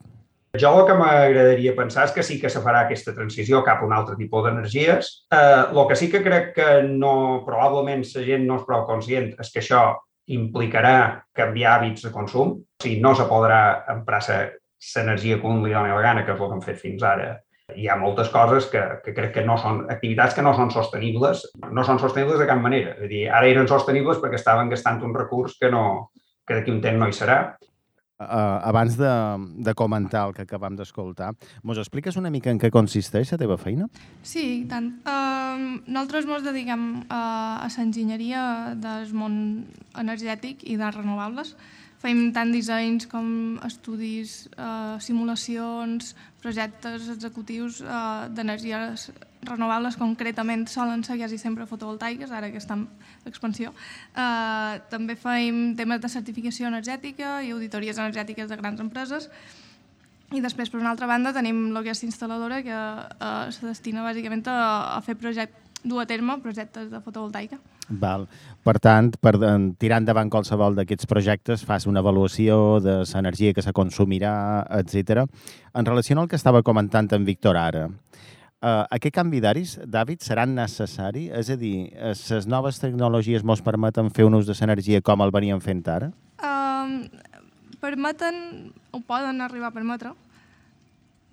Jo 0.57 0.71
el 0.81 0.87
que 0.89 0.95
m'agradaria 0.97 1.75
pensar 1.77 2.07
és 2.09 2.13
que 2.17 2.23
sí 2.25 2.39
que 2.41 2.49
se 2.49 2.61
farà 2.65 2.87
aquesta 2.87 3.13
transició 3.15 3.61
cap 3.65 3.83
a 3.83 3.87
un 3.87 3.93
altre 3.93 4.17
tipus 4.17 4.47
d'energies. 4.47 5.11
Eh, 5.33 5.65
el 5.73 5.81
que 5.89 5.97
sí 5.97 6.09
que 6.13 6.23
crec 6.25 6.55
que 6.57 6.69
no, 6.89 7.45
probablement 7.47 8.05
la 8.15 8.25
gent 8.25 8.47
no 8.49 8.57
és 8.61 8.69
prou 8.69 8.87
conscient 8.89 9.35
és 9.39 9.53
que 9.53 9.61
això 9.61 9.83
implicarà 10.35 11.25
canviar 11.37 11.77
hàbits 11.77 12.07
de 12.07 12.13
consum. 12.15 12.57
O 12.61 12.83
sigui, 12.83 13.01
no 13.05 13.15
se 13.17 13.27
podrà 13.29 13.61
emprar 13.95 14.21
l'energia 14.29 15.39
que 15.41 15.49
un 15.51 15.63
li 15.65 15.75
doni 15.75 15.93
la 15.93 16.03
gana, 16.05 16.25
que 16.25 16.35
és 16.35 16.41
el 16.41 16.49
que 16.51 16.59
hem 16.59 16.65
fet 16.65 16.81
fins 16.83 17.05
ara. 17.05 17.37
Hi 17.77 17.89
ha 17.89 17.99
moltes 18.01 18.31
coses 18.33 18.69
que, 18.73 18.81
que 19.05 19.13
crec 19.17 19.35
que 19.35 19.45
no 19.45 19.59
són, 19.61 19.83
activitats 19.93 20.37
que 20.37 20.45
no 20.45 20.55
són 20.57 20.71
sostenibles, 20.73 21.45
no 21.69 21.85
són 21.85 22.01
sostenibles 22.01 22.41
de 22.41 22.47
cap 22.49 22.61
manera. 22.63 22.95
És 22.97 23.05
a 23.05 23.11
dir, 23.11 23.25
ara 23.29 23.51
eren 23.51 23.69
sostenibles 23.69 24.23
perquè 24.23 24.41
estaven 24.41 24.73
gastant 24.73 25.03
un 25.05 25.13
recurs 25.17 25.59
que, 25.61 25.69
no, 25.73 25.83
que 26.47 26.57
d'aquí 26.57 26.73
un 26.73 26.81
temps 26.85 27.01
no 27.01 27.09
hi 27.09 27.17
serà. 27.17 27.43
Uh, 28.19 28.59
abans 28.67 28.97
de, 28.99 29.11
de 29.63 29.73
comentar 29.79 30.25
el 30.27 30.33
que 30.35 30.43
acabam 30.43 30.75
d'escoltar, 30.75 31.29
mos 31.63 31.79
expliques 31.79 32.17
una 32.19 32.33
mica 32.35 32.51
en 32.51 32.59
què 32.59 32.67
consisteix 32.75 33.31
la 33.31 33.39
teva 33.39 33.55
feina? 33.61 33.87
Sí, 34.27 34.65
tant. 34.67 34.89
Uh, 35.07 35.79
nosaltres 35.87 36.27
ens 36.27 36.49
dediquem 36.49 36.83
uh, 37.05 37.63
a 37.63 37.69
l'enginyeria 37.77 38.43
del 38.75 39.15
món 39.15 39.37
energètic 39.95 40.67
i 40.67 40.75
de 40.81 40.91
renovables. 40.97 41.55
Fem 42.03 42.29
tant 42.35 42.51
dissenys 42.51 43.07
com 43.11 43.31
estudis, 43.67 44.49
uh, 44.59 44.99
simulacions, 44.99 46.13
projectes 46.43 47.07
executius 47.15 47.79
uh, 47.87 48.27
d'energies 48.35 49.13
renovables 49.47 49.97
concretament 50.01 50.67
solen 50.69 51.05
ser 51.07 51.19
quasi 51.19 51.39
sempre 51.39 51.67
fotovoltaiques, 51.67 52.33
ara 52.35 52.51
que 52.51 52.59
està 52.61 52.75
en 52.79 52.87
expansió. 53.29 53.73
Uh, 54.17 54.81
també 54.91 55.17
fem 55.17 55.77
temes 55.79 56.03
de 56.03 56.11
certificació 56.13 56.69
energètica 56.69 57.39
i 57.43 57.53
auditories 57.55 57.99
energètiques 57.99 58.51
de 58.51 58.59
grans 58.61 58.81
empreses. 58.81 59.31
I 60.35 60.43
després, 60.45 60.69
per 60.69 60.83
una 60.83 60.91
altra 60.93 61.07
banda, 61.09 61.33
tenim 61.33 61.71
el 61.71 61.85
que 61.87 61.95
és 61.95 62.05
instal·ladora, 62.05 62.61
que 62.67 62.77
uh, 62.77 63.49
se 63.55 63.65
destina 63.65 64.05
bàsicament 64.05 64.45
a, 64.53 64.59
a 64.99 65.01
fer 65.07 65.17
projectes 65.17 65.67
dur 65.83 66.03
a 66.03 66.07
terme 66.07 66.39
projectes 66.43 66.91
de 66.91 67.01
fotovoltaica. 67.01 67.59
Val. 67.89 68.27
Per 68.67 68.77
tant, 68.85 69.13
per 69.23 69.35
tirar 69.81 70.01
endavant 70.03 70.29
qualsevol 70.29 70.77
d'aquests 70.77 71.09
projectes, 71.09 71.65
fas 71.65 71.87
una 71.89 72.03
avaluació 72.05 72.81
de 72.85 72.99
l'energia 73.05 73.55
que 73.55 73.65
se 73.65 73.73
consumirà, 73.73 74.67
etc. 74.81 75.25
En 75.75 75.87
relació 75.87 76.19
al 76.19 76.29
que 76.29 76.37
estava 76.37 76.63
comentant 76.63 77.09
en 77.13 77.25
Víctor 77.25 77.57
ara, 77.57 77.87
Uh, 78.59 78.83
aquest 78.91 79.15
canvi 79.15 79.39
David, 79.39 80.19
seran 80.27 80.57
necessari? 80.57 81.29
És 81.31 81.47
a 81.55 81.57
dir, 81.57 81.93
les 81.95 82.47
noves 82.51 82.81
tecnologies 82.83 83.45
ens 83.47 83.63
permeten 83.63 84.11
fer 84.11 84.27
un 84.27 84.35
ús 84.35 84.49
de 84.49 84.57
l'energia 84.59 84.99
com 85.01 85.23
el 85.23 85.31
veníem 85.31 85.61
fent 85.63 85.85
ara? 85.87 86.09
Uh, 86.43 87.07
permeten, 87.79 88.73
ho 88.91 89.01
poden 89.07 89.39
arribar 89.47 89.71
a 89.71 89.77
permetre, 89.77 90.11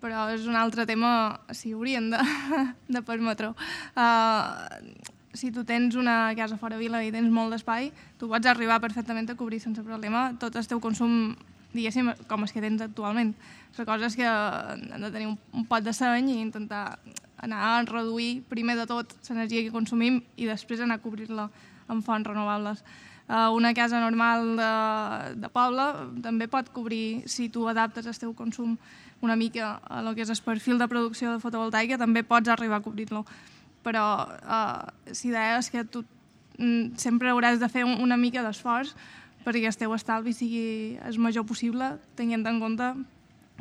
però 0.05 0.27
és 0.35 0.45
un 0.45 0.53
altre 0.53 0.85
tema 0.85 1.39
si 1.49 1.73
haurien 1.73 2.11
de, 2.13 2.21
de 2.93 3.01
permetre-ho. 3.01 3.57
Uh, 3.97 4.93
si 5.33 5.49
tu 5.51 5.65
tens 5.65 5.97
una 5.97 6.29
casa 6.37 6.61
fora 6.61 6.77
vila 6.77 7.01
i 7.01 7.09
tens 7.11 7.33
molt 7.33 7.57
d'espai, 7.57 7.89
tu 8.21 8.29
pots 8.29 8.53
arribar 8.53 8.77
perfectament 8.85 9.33
a 9.33 9.35
cobrir 9.35 9.59
sense 9.59 9.81
problema 9.81 10.29
tot 10.37 10.55
el 10.55 10.69
teu 10.69 10.79
consum, 10.79 11.33
diguéssim, 11.75 12.11
com 12.29 12.45
els 12.45 12.55
que 12.55 12.63
tens 12.63 12.81
actualment. 12.81 13.35
La 13.75 13.85
cosa 13.85 14.07
és 14.07 14.15
que 14.15 14.25
hem 14.25 15.01
de 15.03 15.11
tenir 15.11 15.27
un, 15.27 15.37
un 15.53 15.65
pot 15.67 15.83
de 15.83 15.93
seny 15.93 16.31
i 16.31 16.41
intentar 16.41 16.97
anar 17.43 17.61
a 17.69 17.81
reduir 17.83 18.43
primer 18.49 18.77
de 18.79 18.85
tot 18.89 19.11
l'energia 19.27 19.63
que 19.65 19.73
consumim 19.73 20.21
i 20.39 20.47
després 20.47 20.81
anar 20.81 20.99
a 20.99 21.03
cobrir-la 21.03 21.49
amb 21.91 22.05
fonts 22.05 22.27
renovables. 22.27 22.83
Uh, 23.25 23.49
una 23.57 23.73
casa 23.73 23.99
normal 23.99 24.51
de, 24.59 24.71
de 25.41 25.49
poble 25.49 25.85
també 26.21 26.47
pot 26.47 26.69
cobrir, 26.73 27.25
si 27.25 27.49
tu 27.49 27.65
adaptes 27.67 28.05
el 28.05 28.17
teu 28.21 28.35
consum 28.37 28.75
una 29.25 29.35
mica 29.35 29.79
a 29.89 30.03
lo 30.05 30.13
que 30.13 30.21
és 30.21 30.29
el 30.29 30.41
perfil 30.45 30.77
de 30.77 30.87
producció 30.87 31.31
de 31.33 31.41
fotovoltaica, 31.41 31.97
també 31.97 32.21
pots 32.23 32.51
arribar 32.53 32.77
a 32.79 32.85
cobrir-lo. 32.85 33.23
Però 33.85 34.05
uh, 34.29 34.85
l'idea 35.09 35.57
és 35.57 35.71
que 35.73 35.83
tu 35.89 36.03
mm, 36.59 36.95
sempre 37.01 37.33
hauràs 37.33 37.57
de 37.61 37.69
fer 37.69 37.85
una 37.85 38.17
mica 38.17 38.45
d'esforç 38.45 38.93
perquè 39.45 39.69
el 39.69 39.77
teu 39.77 39.93
estalvi 39.93 40.33
sigui 40.33 40.97
el 41.05 41.19
major 41.21 41.45
possible, 41.45 41.93
tenint 42.17 42.45
en 42.49 42.59
compte 42.59 42.91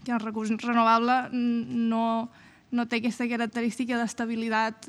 que 0.05 0.13
el 0.13 0.21
recurs 0.21 0.51
renovable 0.65 1.29
no, 1.33 2.31
no 2.73 2.87
té 2.89 3.01
aquesta 3.01 3.29
característica 3.29 3.99
d'estabilitat 4.01 4.89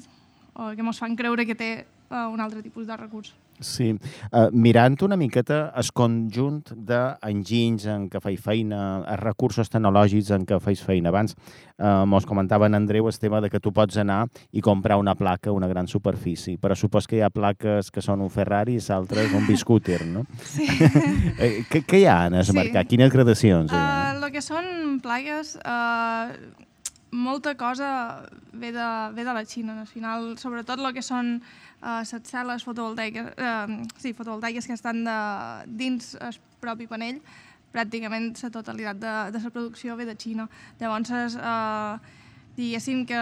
o 0.55 0.71
que 0.71 0.83
ens 0.83 0.99
fan 0.99 1.15
creure 1.19 1.45
que 1.45 1.55
té 1.55 1.71
uh, 2.09 2.27
un 2.31 2.39
altre 2.39 2.63
tipus 2.63 2.87
de 2.87 2.95
recurs. 2.97 3.33
Sí. 3.59 3.93
Uh, 4.31 4.49
mirant 4.51 4.97
una 5.05 5.15
miqueta 5.15 5.69
el 5.79 5.91
conjunt 5.95 6.73
d'enginys 6.75 7.85
en 7.91 8.07
què 8.11 8.19
feis 8.23 8.41
feina, 8.43 8.79
els 9.03 9.21
recursos 9.21 9.71
tecnològics 9.71 10.33
en 10.35 10.45
què 10.47 10.59
feis 10.63 10.83
feina. 10.83 11.13
Abans 11.13 11.35
uh, 11.35 12.03
mos 12.09 12.27
comentava 12.27 12.67
en 12.67 12.75
Andreu 12.75 13.07
el 13.07 13.19
tema 13.19 13.41
de 13.41 13.49
que 13.49 13.61
tu 13.63 13.71
pots 13.75 13.97
anar 14.01 14.25
i 14.51 14.63
comprar 14.65 14.99
una 14.99 15.15
placa 15.15 15.49
a 15.51 15.55
una 15.55 15.69
gran 15.71 15.87
superfície, 15.87 16.57
però 16.59 16.75
supos 16.75 17.07
que 17.07 17.19
hi 17.19 17.23
ha 17.23 17.31
plaques 17.31 17.91
que 17.91 18.03
són 18.03 18.25
un 18.25 18.33
Ferrari 18.33 18.75
i 18.75 18.83
altres 18.91 19.33
un 19.33 19.47
biscúter, 19.47 20.03
no? 20.05 20.25
Sí. 20.43 20.67
què, 21.71 21.85
què 21.85 22.03
hi 22.03 22.05
ha 22.11 22.25
en 22.27 22.39
el 22.41 22.45
sí. 22.45 22.55
mercat? 22.57 22.91
Quines 22.91 23.11
gradacions 23.13 23.71
hi 23.71 23.79
ha? 23.79 23.87
Uh, 24.13 24.21
el 24.25 24.31
que 24.35 24.43
són 24.43 24.99
plaques... 25.03 25.57
Uh, 25.63 26.63
molta 27.15 27.55
cosa 27.55 28.27
ve 28.59 28.71
de, 28.75 28.87
ve 29.15 29.23
de 29.23 29.33
la 29.33 29.45
Xina, 29.45 29.79
al 29.81 29.87
final, 29.87 30.33
sobretot 30.41 30.79
el 30.79 30.93
que 30.95 31.03
són 31.03 31.39
les 31.85 32.13
cel·les 32.25 32.63
fotovoltaiques, 32.65 33.33
uh, 33.37 33.77
sí, 34.01 34.13
fotovoltaiques 34.17 34.65
que 34.65 34.73
estan 34.73 35.03
de, 35.05 35.17
dins 35.67 36.15
el 36.17 36.37
propi 36.63 36.87
panell, 36.89 37.19
pràcticament 37.75 38.31
la 38.41 38.51
totalitat 38.53 38.99
de, 39.01 39.15
de 39.35 39.41
la 39.43 39.51
producció 39.51 39.95
ve 39.99 40.07
de 40.07 40.15
Xina. 40.17 40.47
Llavors, 40.79 41.35
uh, 41.35 41.97
diguéssim 42.55 43.03
que 43.05 43.19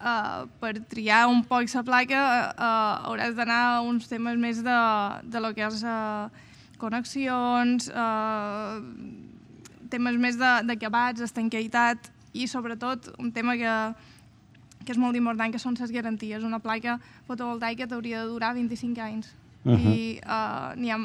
uh, 0.00 0.46
per 0.60 0.74
triar 0.90 1.26
un 1.28 1.42
poc 1.44 1.68
la 1.74 1.82
placa 1.86 2.20
uh, 2.52 3.10
hauràs 3.10 3.34
d'anar 3.36 3.60
a 3.72 3.80
uns 3.82 4.08
temes 4.08 4.38
més 4.38 4.62
de, 4.62 4.78
de 5.24 5.42
lo 5.42 5.52
que 5.56 5.66
és 5.66 5.82
uh, 5.82 6.30
connexions, 6.78 7.90
uh, 7.90 8.80
temes 9.90 10.16
més 10.22 10.38
d'acabats, 10.38 11.26
estanqueitat 11.26 12.10
i 12.32 12.46
sobretot 12.46 13.10
un 13.18 13.32
tema 13.34 13.56
que, 13.58 13.74
que 14.84 14.92
és 14.92 14.98
molt 14.98 15.16
important, 15.16 15.52
que 15.52 15.58
són 15.58 15.76
les 15.78 15.92
garanties. 15.92 16.44
Una 16.44 16.60
placa 16.60 16.98
fotovoltaica 17.28 17.86
t'hauria 17.86 18.22
de 18.22 18.28
durar 18.28 18.54
25 18.54 19.00
anys. 19.00 19.34
Uh 19.64 19.72
-huh. 19.72 19.94
I 19.94 20.20
uh, 20.24 20.74
n'hi 20.76 20.90
ha 20.90 20.98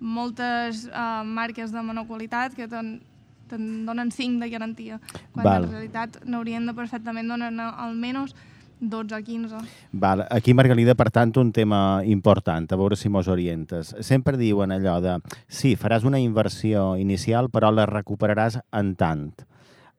moltes 0.00 0.88
uh, 0.90 1.24
marques 1.24 1.72
de 1.72 1.82
menor 1.82 2.06
qualitat 2.06 2.54
que 2.54 2.68
te'n 2.68 3.00
te 3.48 3.56
donen 3.58 4.10
5 4.10 4.40
de 4.40 4.50
garantia, 4.50 5.00
quan 5.32 5.44
Val. 5.44 5.64
en 5.64 5.70
realitat 5.70 6.18
n'haurien 6.24 6.66
de 6.66 6.74
perfectament 6.74 7.28
donar 7.28 7.74
almenys 7.78 8.34
12 8.80 9.14
o 9.14 9.22
15. 9.22 9.56
Val. 9.92 10.26
Aquí, 10.30 10.52
Margalida, 10.52 10.94
per 10.94 11.10
tant, 11.10 11.32
un 11.38 11.52
tema 11.52 12.02
important, 12.04 12.66
a 12.70 12.76
veure 12.76 12.96
si 12.96 13.08
mos 13.08 13.28
orientes. 13.28 13.94
Sempre 14.00 14.36
diuen 14.36 14.72
allò 14.72 15.00
de, 15.00 15.20
sí, 15.48 15.76
faràs 15.76 16.04
una 16.04 16.20
inversió 16.20 16.96
inicial, 16.96 17.48
però 17.48 17.70
la 17.72 17.86
recuperaràs 17.86 18.60
en 18.72 18.94
tant 18.96 19.30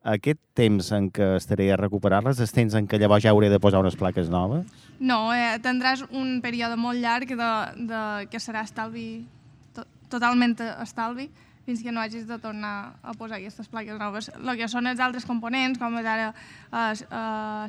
aquest 0.03 0.39
temps 0.57 0.91
en 0.95 1.09
què 1.11 1.33
estaré 1.37 1.71
a 1.73 1.79
recuperar-les, 1.79 2.39
és 2.39 2.53
temps 2.55 2.75
en 2.77 2.87
què 2.87 2.99
llavors 2.99 3.23
ja 3.25 3.33
hauré 3.33 3.49
de 3.49 3.59
posar 3.59 3.81
unes 3.83 3.97
plaques 3.99 4.29
noves? 4.29 4.65
No, 4.99 5.33
eh, 5.33 5.57
tindràs 5.63 6.05
un 6.09 6.39
període 6.41 6.77
molt 6.79 7.01
llarg 7.01 7.33
de, 7.33 7.51
de 7.89 8.03
que 8.31 8.41
serà 8.41 8.63
estalvi, 8.67 9.25
to, 9.75 9.85
totalment 10.09 10.55
estalvi, 10.77 11.29
fins 11.67 11.81
que 11.83 11.91
no 11.91 11.99
hagis 11.99 12.23
de 12.29 12.37
tornar 12.39 12.95
a 13.03 13.13
posar 13.19 13.41
aquestes 13.41 13.67
plaques 13.67 13.97
noves. 13.99 14.29
El 14.39 14.53
que 14.55 14.69
són 14.71 14.87
els 14.87 15.01
altres 15.03 15.25
components, 15.27 15.75
com 15.81 15.97
és 15.99 16.07
ara 16.07 16.29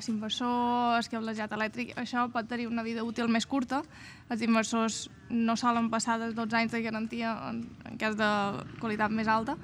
l'inversor, 0.06 0.94
el 1.00 1.08
cablejat 1.10 1.56
elèctric, 1.56 1.96
això 1.98 2.28
pot 2.30 2.46
tenir 2.46 2.68
una 2.70 2.86
vida 2.86 3.02
útil 3.02 3.26
més 3.26 3.48
curta. 3.50 3.82
Els 4.30 4.44
inversors 4.46 5.08
no 5.34 5.58
solen 5.58 5.90
passar 5.90 6.20
dels 6.22 6.38
12 6.38 6.60
anys 6.60 6.76
de 6.76 6.84
garantia 6.86 7.34
en, 7.50 7.64
en 7.90 7.98
cas 7.98 8.14
de 8.14 8.30
qualitat 8.78 9.10
més 9.10 9.26
alta, 9.26 9.58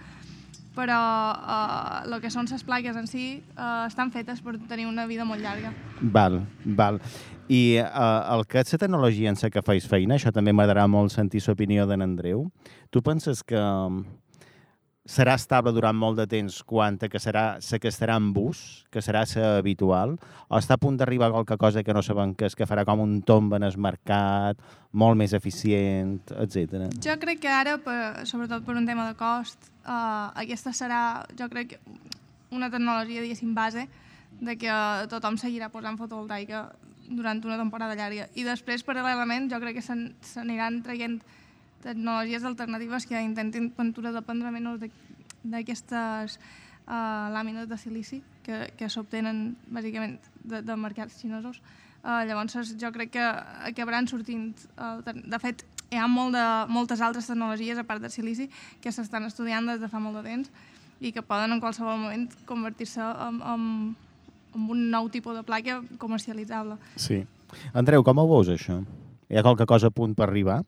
però 0.75 0.99
eh, 1.35 2.01
el 2.09 2.19
que 2.23 2.33
són 2.33 2.49
les 2.51 2.65
plaques 2.67 2.97
en 2.97 3.07
si 3.11 3.27
eh, 3.39 3.85
estan 3.87 4.13
fetes 4.15 4.43
per 4.45 4.57
tenir 4.69 4.89
una 4.91 5.07
vida 5.07 5.25
molt 5.25 5.43
llarga. 5.43 5.73
Val, 6.01 6.43
val. 6.65 7.01
I 7.49 7.79
eh, 7.83 7.87
el 8.35 8.47
que 8.49 8.63
és 8.65 8.75
la 8.75 8.83
tecnologia 8.87 9.31
en 9.31 9.41
la 9.41 9.51
que 9.53 9.63
feis 9.63 9.89
feina, 9.89 10.19
això 10.19 10.33
també 10.33 10.53
m'agradarà 10.53 10.87
molt 10.89 11.13
sentir 11.13 11.43
l'opinió 11.47 11.87
d'en 11.87 12.03
Andreu. 12.03 12.49
Tu 12.91 13.03
penses 13.03 13.43
que 13.43 13.61
serà 15.05 15.35
estable 15.37 15.73
durant 15.77 15.97
molt 15.97 16.17
de 16.17 16.25
temps 16.29 16.63
quant 16.65 16.97
a 17.05 17.09
que 17.13 17.21
serà 17.21 17.45
la 17.61 17.79
que 17.79 17.91
estarà 17.93 18.17
en 18.17 18.31
bus, 18.33 18.87
que 18.91 19.03
serà 19.05 19.25
la 19.29 19.59
habitual, 19.59 20.17
o 20.49 20.57
està 20.57 20.79
a 20.79 20.81
punt 20.81 20.97
d'arribar 20.97 21.31
qualque 21.31 21.59
cosa 21.61 21.83
que 21.85 21.93
no 21.93 22.03
sabem 22.03 22.35
que 22.35 22.47
és, 22.49 22.57
que 22.57 22.67
farà 22.67 22.87
com 22.89 23.01
un 23.01 23.21
tomb 23.23 23.53
en 23.53 23.63
el 23.63 23.77
mercat, 23.77 24.57
molt 24.93 25.17
més 25.17 25.35
eficient, 25.37 26.23
etc. 26.41 26.89
Jo 27.05 27.19
crec 27.21 27.43
que 27.45 27.53
ara, 27.53 27.77
per, 27.85 28.25
sobretot 28.25 28.65
per 28.65 28.79
un 28.81 28.87
tema 28.87 29.07
de 29.11 29.19
cost, 29.19 29.69
uh, 29.85 30.33
aquesta 30.41 30.73
serà, 30.73 31.27
jo 31.37 31.51
crec, 31.53 31.77
una 32.51 32.71
tecnologia, 32.71 33.21
diguéssim, 33.21 33.53
base, 33.55 33.87
de 34.41 34.57
que 34.57 34.73
tothom 35.13 35.37
seguirà 35.37 35.69
posant 35.69 35.99
fotovoltaica 36.01 36.71
durant 37.11 37.45
una 37.45 37.61
temporada 37.61 37.95
llarga. 37.95 38.31
I 38.35 38.45
després, 38.47 38.87
paral·lelament, 38.87 39.51
jo 39.53 39.61
crec 39.61 39.83
que 39.83 39.85
s'aniran 39.85 40.81
traient 40.87 41.21
tecnologies 41.85 42.45
alternatives 42.45 43.07
que 43.07 43.21
intentin 43.21 43.71
pintura 43.77 44.13
dependre 44.15 44.53
menys 44.55 44.89
d'aquestes 45.45 46.39
uh, 46.89 47.31
làmines 47.35 47.69
de 47.69 47.79
silici 47.79 48.23
que, 48.45 48.65
que 48.79 48.89
s'obtenen 48.89 49.55
bàsicament 49.69 50.19
de, 50.43 50.63
de 50.65 50.77
mercats 50.81 51.21
xinesos. 51.21 51.61
Uh, 52.05 52.25
llavors 52.29 52.75
jo 52.81 52.91
crec 52.93 53.15
que 53.17 53.25
acabaran 53.71 54.09
sortint, 54.09 54.53
uh, 54.77 55.01
de 55.05 55.41
fet 55.41 55.65
hi 55.93 56.01
ha 56.01 56.09
molt 56.11 56.35
de, 56.35 56.45
moltes 56.73 57.01
altres 57.05 57.29
tecnologies 57.29 57.79
a 57.79 57.85
part 57.87 58.03
del 58.03 58.13
silici 58.13 58.49
que 58.83 58.93
s'estan 58.93 59.29
estudiant 59.29 59.69
des 59.69 59.81
de 59.81 59.89
fa 59.89 60.01
molt 60.03 60.19
de 60.21 60.25
temps 60.27 60.51
i 61.01 61.13
que 61.13 61.23
poden 61.23 61.53
en 61.53 61.61
qualsevol 61.63 62.01
moment 62.01 62.29
convertir-se 62.49 63.03
en, 63.03 63.41
en, 63.41 63.65
en 64.55 64.69
un 64.71 64.85
nou 64.91 65.09
tipus 65.13 65.37
de 65.37 65.45
placa 65.45 65.81
comercialitzable. 65.99 66.79
Sí. 66.97 67.25
Andreu, 67.77 68.03
com 68.03 68.19
ho 68.19 68.27
veus 68.31 68.51
això? 68.51 68.81
Hi 69.31 69.39
ha 69.39 69.45
qualque 69.47 69.67
cosa 69.69 69.91
a 69.91 69.95
punt 69.95 70.15
per 70.17 70.29
arribar? 70.29 70.63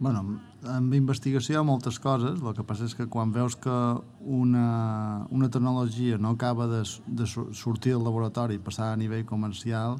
Bueno, 0.00 0.40
amb 0.64 0.94
investigació 0.96 1.54
hi 1.54 1.58
ha 1.60 1.66
moltes 1.66 1.98
coses, 2.00 2.40
el 2.40 2.54
que 2.56 2.64
passa 2.64 2.86
és 2.88 2.94
que 2.96 3.04
quan 3.12 3.34
veus 3.34 3.54
que 3.60 3.76
una, 4.24 5.26
una 5.28 5.50
tecnologia 5.52 6.16
no 6.16 6.32
acaba 6.32 6.66
de, 6.70 6.80
de 7.06 7.26
sortir 7.28 7.92
del 7.92 8.06
laboratori 8.08 8.56
i 8.56 8.62
passar 8.64 8.94
a 8.94 8.96
nivell 8.96 9.26
comercial, 9.28 9.98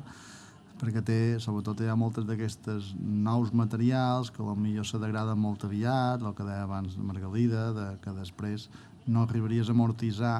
perquè 0.80 1.02
té, 1.04 1.18
sobretot 1.44 1.82
hi 1.84 1.90
ha 1.92 1.98
moltes 2.00 2.24
d'aquestes 2.24 2.94
nous 2.96 3.52
materials 3.52 4.30
que 4.32 4.40
potser 4.40 4.86
se 4.88 5.00
degraden 5.02 5.36
molt 5.38 5.66
aviat, 5.68 6.24
el 6.24 6.32
que 6.34 6.46
deia 6.48 6.64
abans 6.64 6.96
Margalida, 6.96 7.66
de, 7.76 7.88
que 8.00 8.14
després 8.16 8.70
no 9.06 9.26
arribaries 9.26 9.68
a 9.68 9.76
amortitzar 9.76 10.38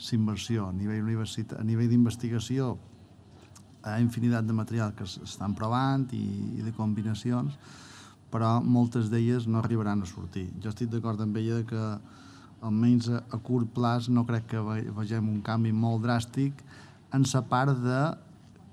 l'inversió 0.00 0.66
a 0.66 0.72
nivell, 0.74 1.12
a 1.14 1.62
nivell 1.62 1.92
d'investigació 1.92 2.72
hi 3.84 3.94
ha 3.94 4.00
infinitat 4.02 4.48
de 4.48 4.56
material 4.56 4.96
que 4.98 5.06
s'estan 5.06 5.54
provant 5.54 6.08
i, 6.16 6.24
i 6.58 6.66
de 6.66 6.74
combinacions 6.74 7.54
però 8.30 8.58
moltes 8.62 9.10
d'elles 9.10 9.46
no 9.50 9.58
arribaran 9.58 10.02
a 10.02 10.08
sortir. 10.08 10.48
Jo 10.62 10.70
estic 10.70 10.90
d'acord 10.92 11.20
amb 11.20 11.36
ella 11.36 11.62
que 11.66 11.84
almenys 12.62 13.08
a, 13.10 13.22
a 13.30 13.38
curt 13.42 13.72
plaç 13.74 14.08
no 14.12 14.24
crec 14.28 14.46
que 14.52 14.62
ve, 14.64 14.82
vegem 14.96 15.28
un 15.28 15.40
canvi 15.42 15.72
molt 15.72 16.04
dràstic 16.04 16.64
en 17.16 17.26
la 17.26 17.42
part 17.50 17.78
de 17.82 18.02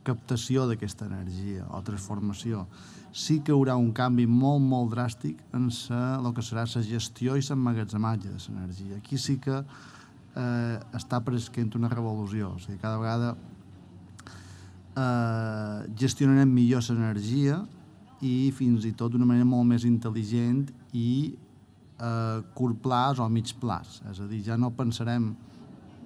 captació 0.08 0.68
d'aquesta 0.68 1.08
energia 1.08 1.66
o 1.74 1.82
transformació. 1.84 2.66
Sí 3.12 3.40
que 3.42 3.52
hi 3.52 3.56
haurà 3.56 3.76
un 3.80 3.92
canvi 3.96 4.28
molt, 4.30 4.62
molt 4.64 4.94
dràstic 4.94 5.40
en 5.58 5.70
sa, 5.74 6.20
el 6.20 6.32
que 6.36 6.46
serà 6.46 6.68
la 6.70 6.84
gestió 6.86 7.36
i 7.36 7.44
l'emmagatzematge 7.44 8.30
de 8.30 8.40
l'energia. 8.46 8.98
Aquí 9.02 9.18
sí 9.18 9.38
que 9.42 9.58
eh, 9.58 10.76
està 11.00 11.20
present 11.26 11.74
una 11.80 11.90
revolució. 11.90 12.54
O 12.56 12.62
sigui, 12.62 12.78
cada 12.84 13.00
vegada 13.02 13.34
eh, 14.96 15.88
gestionarem 15.98 16.54
millor 16.54 16.86
l'energia 16.88 17.64
i 18.26 18.52
fins 18.56 18.86
i 18.86 18.94
tot 18.98 19.14
d'una 19.14 19.28
manera 19.30 19.46
molt 19.46 19.68
més 19.70 19.86
intel·ligent 19.86 20.66
i 20.98 21.36
a 21.98 22.10
eh, 22.10 22.42
curt 22.58 22.82
plaç 22.82 23.22
o 23.22 23.30
mig 23.30 23.54
plaç. 23.62 24.02
És 24.12 24.22
a 24.22 24.28
dir, 24.30 24.42
ja 24.46 24.58
no 24.58 24.72
pensarem, 24.78 25.32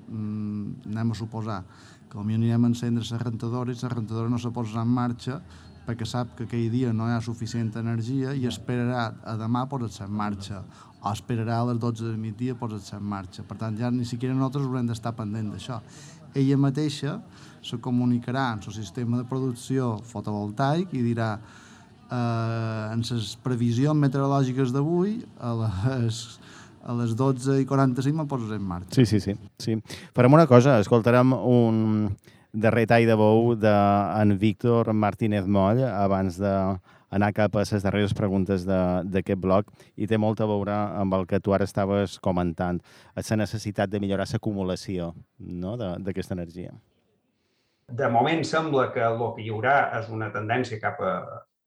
mm, 0.10 0.92
anem 0.92 1.12
a 1.12 1.16
suposar, 1.16 1.64
que 2.12 2.18
potser 2.18 2.36
anirem 2.36 2.66
a 2.66 2.68
encendre 2.68 3.04
la 3.12 3.18
rentadora 3.24 3.72
i 3.72 3.78
la 3.82 3.90
rentadora 3.90 4.30
no 4.30 4.38
se 4.38 4.52
posa 4.52 4.82
en 4.82 4.88
marxa 4.88 5.42
perquè 5.86 6.06
sap 6.06 6.36
que 6.38 6.46
aquell 6.46 6.70
dia 6.70 6.92
no 6.94 7.08
hi 7.08 7.16
ha 7.16 7.22
suficient 7.22 7.72
energia 7.80 8.34
i 8.38 8.46
esperarà 8.46 9.06
a 9.24 9.36
demà 9.40 9.66
posar-se 9.70 10.04
en 10.06 10.12
marxa 10.12 10.62
o 11.02 11.10
esperarà 11.10 11.62
a 11.62 11.70
les 11.72 11.80
12 11.80 12.12
de 12.12 12.18
migdia 12.18 12.56
posar-se 12.56 12.96
en 12.98 13.04
marxa. 13.04 13.44
Per 13.44 13.58
tant, 13.58 13.78
ja 13.78 13.90
ni 13.90 14.06
siquiera 14.06 14.36
nosaltres 14.36 14.68
haurem 14.68 14.92
d'estar 14.92 15.16
pendent 15.18 15.50
d'això. 15.54 15.80
Ella 16.36 16.58
mateixa 16.58 17.18
se 17.64 17.80
comunicarà 17.82 18.52
en 18.54 18.62
el 18.68 18.74
sistema 18.74 19.18
de 19.18 19.26
producció 19.28 19.98
fotovoltaic 20.06 20.94
i 20.94 21.02
dirà 21.02 21.34
eh, 22.12 22.94
en 22.94 23.04
les 23.08 23.32
previsions 23.44 23.98
meteorològiques 23.98 24.74
d'avui, 24.76 25.18
a 25.40 25.54
les, 25.56 26.22
a 26.84 26.98
les 27.00 27.16
12 27.18 27.62
i 27.62 27.68
45 27.70 28.18
me 28.18 28.28
poses 28.30 28.52
en 28.52 28.62
marxa. 28.62 28.94
Sí, 28.98 29.06
sí, 29.06 29.20
sí. 29.24 29.38
sí. 29.60 29.78
Farem 30.18 30.34
una 30.38 30.48
cosa, 30.50 30.80
escoltarem 30.84 31.34
un 31.34 32.12
darrer 32.52 32.88
tall 32.88 33.08
de 33.08 33.16
bou 33.16 33.54
d'en 33.56 34.36
Víctor 34.38 34.92
Martínez 34.94 35.48
Moll 35.48 35.86
abans 35.88 36.40
de 36.42 36.56
anar 37.12 37.32
cap 37.36 37.56
a 37.56 37.64
les 37.64 37.84
darreres 37.84 38.14
preguntes 38.16 38.64
d'aquest 38.66 39.40
bloc 39.40 39.72
i 39.96 40.08
té 40.08 40.20
molt 40.20 40.40
a 40.40 40.48
veure 40.48 40.76
amb 41.00 41.16
el 41.16 41.28
que 41.28 41.40
tu 41.44 41.56
ara 41.56 41.68
estaves 41.68 42.18
comentant, 42.24 42.80
la 43.16 43.40
necessitat 43.40 43.92
de 43.92 44.00
millorar 44.00 44.28
l'acumulació 44.32 45.14
no? 45.40 45.76
d'aquesta 45.78 46.36
energia. 46.36 46.72
De 47.92 48.08
moment 48.08 48.44
sembla 48.48 48.92
que 48.94 49.04
el 49.04 49.20
que 49.36 49.44
hi 49.44 49.50
haurà 49.52 50.00
és 50.00 50.08
una 50.10 50.32
tendència 50.32 50.80
cap 50.80 51.00
a 51.04 51.16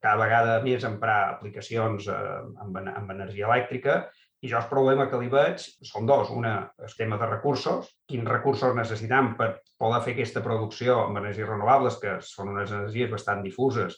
cada 0.04 0.20
vegada 0.20 0.60
més 0.64 0.84
emprar 0.84 1.18
aplicacions 1.30 2.10
eh, 2.12 2.20
amb, 2.60 2.76
amb 2.82 3.16
energia 3.16 3.48
elèctrica 3.48 4.02
i 4.44 4.50
jo 4.50 4.58
el 4.58 4.68
problema 4.68 5.06
que 5.08 5.18
li 5.22 5.30
veig 5.32 5.62
són 5.88 6.04
dos. 6.08 6.28
Una, 6.28 6.52
el 6.84 6.92
tema 6.98 7.16
de 7.20 7.30
recursos. 7.30 7.88
Quins 8.10 8.28
recursos 8.28 8.76
necessitam 8.76 9.32
per 9.38 9.54
poder 9.80 10.02
fer 10.04 10.12
aquesta 10.14 10.44
producció 10.44 10.98
amb 11.06 11.22
energies 11.22 11.48
renovables, 11.48 11.96
que 12.02 12.18
són 12.20 12.52
unes 12.52 12.74
energies 12.74 13.12
bastant 13.14 13.40
difuses 13.46 13.96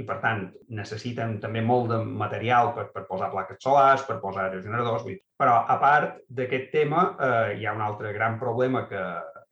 i, 0.00 0.06
per 0.08 0.16
tant, 0.22 0.46
necessiten 0.72 1.36
també 1.42 1.60
molt 1.60 1.92
de 1.92 2.00
material 2.24 2.72
per, 2.72 2.86
per 2.94 3.04
posar 3.10 3.28
plaques 3.34 3.60
solars, 3.60 4.06
per 4.08 4.16
posar 4.24 4.46
aerogeneradors. 4.46 5.04
Però, 5.36 5.58
a 5.68 5.76
part 5.82 6.22
d'aquest 6.40 6.72
tema, 6.72 7.10
eh, 7.12 7.58
hi 7.60 7.68
ha 7.68 7.76
un 7.76 7.84
altre 7.84 8.16
gran 8.16 8.40
problema 8.40 8.86
que, 8.88 9.04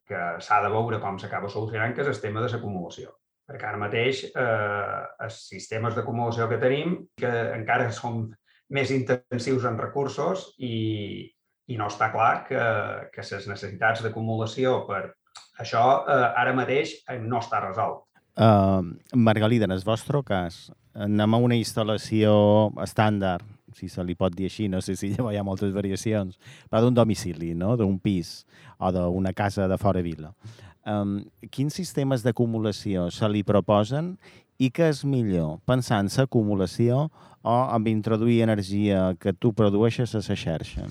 que 0.09 0.27
s'ha 0.41 0.65
de 0.65 0.73
veure 0.73 1.05
com 1.05 1.21
s'acaba 1.21 1.53
solucionant, 1.53 1.93
que 1.93 2.07
és 2.07 2.15
el 2.15 2.25
tema 2.25 2.41
de 2.41 2.49
l'acumulació 2.49 3.20
perquè 3.51 3.67
ara 3.67 3.81
mateix 3.83 4.23
eh, 4.31 4.99
els 5.27 5.41
sistemes 5.51 5.97
d'acumulació 5.97 6.47
que 6.51 6.61
tenim 6.63 6.95
que 7.19 7.31
encara 7.57 7.91
són 7.95 8.29
més 8.71 8.93
intensius 8.95 9.67
en 9.67 9.79
recursos 9.81 10.53
i, 10.63 11.27
i 11.67 11.79
no 11.79 11.89
està 11.91 12.13
clar 12.15 12.45
que, 12.47 12.61
que 13.11 13.27
les 13.27 13.49
necessitats 13.51 14.05
d'acumulació 14.07 14.85
per 14.87 15.03
això 15.59 15.83
eh, 16.07 16.29
ara 16.45 16.55
mateix 16.55 17.01
no 17.25 17.43
està 17.43 17.65
resolt. 17.67 18.07
Uh, 18.41 18.87
Margalida, 19.19 19.67
en 19.67 19.75
el 19.75 19.83
vostre 19.85 20.23
cas, 20.25 20.69
anem 20.95 21.35
a 21.35 21.41
una 21.43 21.59
instal·lació 21.59 22.71
estàndard, 22.81 23.43
si 23.75 23.91
se 23.91 24.03
li 24.07 24.15
pot 24.19 24.33
dir 24.35 24.47
així, 24.49 24.69
no 24.71 24.81
sé 24.83 24.95
si 24.99 25.11
hi 25.13 25.37
ha 25.39 25.45
moltes 25.47 25.75
variacions, 25.75 26.39
però 26.71 26.85
d'un 26.85 26.95
domicili, 26.95 27.53
no? 27.59 27.75
d'un 27.79 27.99
pis 27.99 28.45
o 28.79 28.91
d'una 28.95 29.35
casa 29.35 29.67
de 29.69 29.79
fora 29.79 30.03
vila 30.07 30.31
um, 30.87 31.21
quins 31.51 31.75
sistemes 31.75 32.25
d'acumulació 32.25 33.09
se 33.15 33.29
li 33.29 33.43
proposen 33.47 34.15
i 34.61 34.69
què 34.69 34.91
és 34.93 35.05
millor, 35.09 35.59
pensant 35.69 36.09
en 36.09 36.17
l'acumulació 36.19 37.07
o 37.41 37.57
amb 37.73 37.89
introduir 37.89 38.43
energia 38.45 39.15
que 39.21 39.33
tu 39.33 39.55
produeixes 39.57 40.15
a 40.15 40.21
la 40.21 40.37
xarxa? 40.37 40.85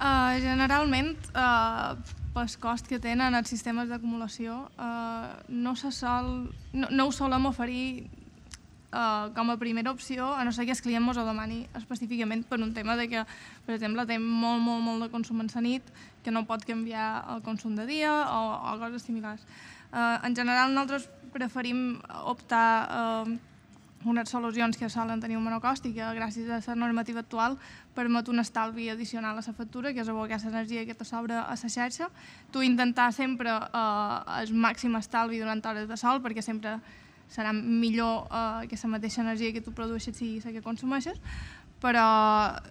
Uh, 0.00 0.38
generalment, 0.40 1.12
uh, 1.36 1.98
pel 2.32 2.54
cost 2.62 2.86
que 2.88 3.00
tenen 3.02 3.34
els 3.34 3.50
sistemes 3.52 3.90
d'acumulació, 3.90 4.62
uh, 4.78 5.34
no, 5.48 5.74
se 5.76 5.90
sol, 5.92 6.48
no, 6.72 6.88
no 6.88 7.08
ho 7.08 7.12
solem 7.12 7.50
oferir 7.50 8.06
uh, 8.94 9.28
com 9.34 9.50
a 9.50 9.58
primera 9.58 9.90
opció, 9.90 10.30
a 10.32 10.44
no 10.44 10.52
ser 10.52 10.64
que 10.64 10.72
el 10.72 10.80
client 10.80 11.04
ens 11.04 11.18
ho 11.18 11.26
demani 11.26 11.66
específicament 11.76 12.46
per 12.48 12.60
un 12.62 12.72
tema 12.74 12.96
de 12.96 13.08
que, 13.10 13.26
per 13.66 13.74
exemple, 13.76 14.06
té 14.06 14.18
molt, 14.18 14.62
molt, 14.62 14.82
molt 14.86 15.04
de 15.04 15.10
consum 15.12 15.42
en 15.42 15.50
la 15.54 15.64
nit, 15.66 15.92
que 16.24 16.30
no 16.30 16.46
pot 16.46 16.64
canviar 16.64 17.24
el 17.34 17.42
consum 17.42 17.76
de 17.76 17.86
dia 17.86 18.12
o, 18.28 18.40
o 18.72 18.78
coses 18.78 19.06
similars. 19.08 19.46
Uh, 19.90 20.20
en 20.26 20.36
general, 20.36 20.74
nosaltres 20.74 21.08
preferim 21.32 22.00
optar 22.26 22.66
uh, 22.90 23.38
unes 24.04 24.30
solucions 24.30 24.76
que 24.76 24.88
solen 24.88 25.20
tenir 25.20 25.36
un 25.36 25.44
menor 25.44 25.60
cost 25.60 25.84
i 25.84 25.92
que 25.92 26.06
gràcies 26.16 26.48
a 26.48 26.60
la 26.64 26.78
normativa 26.78 27.20
actual 27.20 27.58
permet 27.94 28.28
un 28.32 28.40
estalvi 28.40 28.88
addicional 28.88 29.36
a 29.36 29.44
la 29.44 29.52
factura, 29.52 29.92
que 29.92 30.00
és 30.00 30.08
abocar 30.08 30.40
l'energia 30.44 30.86
que 30.86 30.94
te 30.94 31.04
sobra 31.04 31.42
a 31.44 31.54
la 31.54 31.68
xarxa. 31.68 32.08
Tu 32.50 32.62
intentar 32.62 33.12
sempre 33.12 33.50
eh, 33.50 34.40
el 34.40 34.54
màxim 34.54 34.96
estalvi 34.96 35.38
durant 35.38 35.60
hores 35.64 35.88
de 35.88 35.96
sol, 35.96 36.22
perquè 36.22 36.42
sempre 36.42 36.78
serà 37.28 37.52
millor 37.52 38.26
eh, 38.30 38.68
que 38.68 38.78
la 38.82 38.88
mateixa 38.96 39.20
energia 39.20 39.52
que 39.52 39.60
tu 39.60 39.72
produeixes 39.72 40.16
sigui 40.16 40.40
la 40.40 40.52
que 40.52 40.62
consumeixes, 40.62 41.20
però 41.80 42.06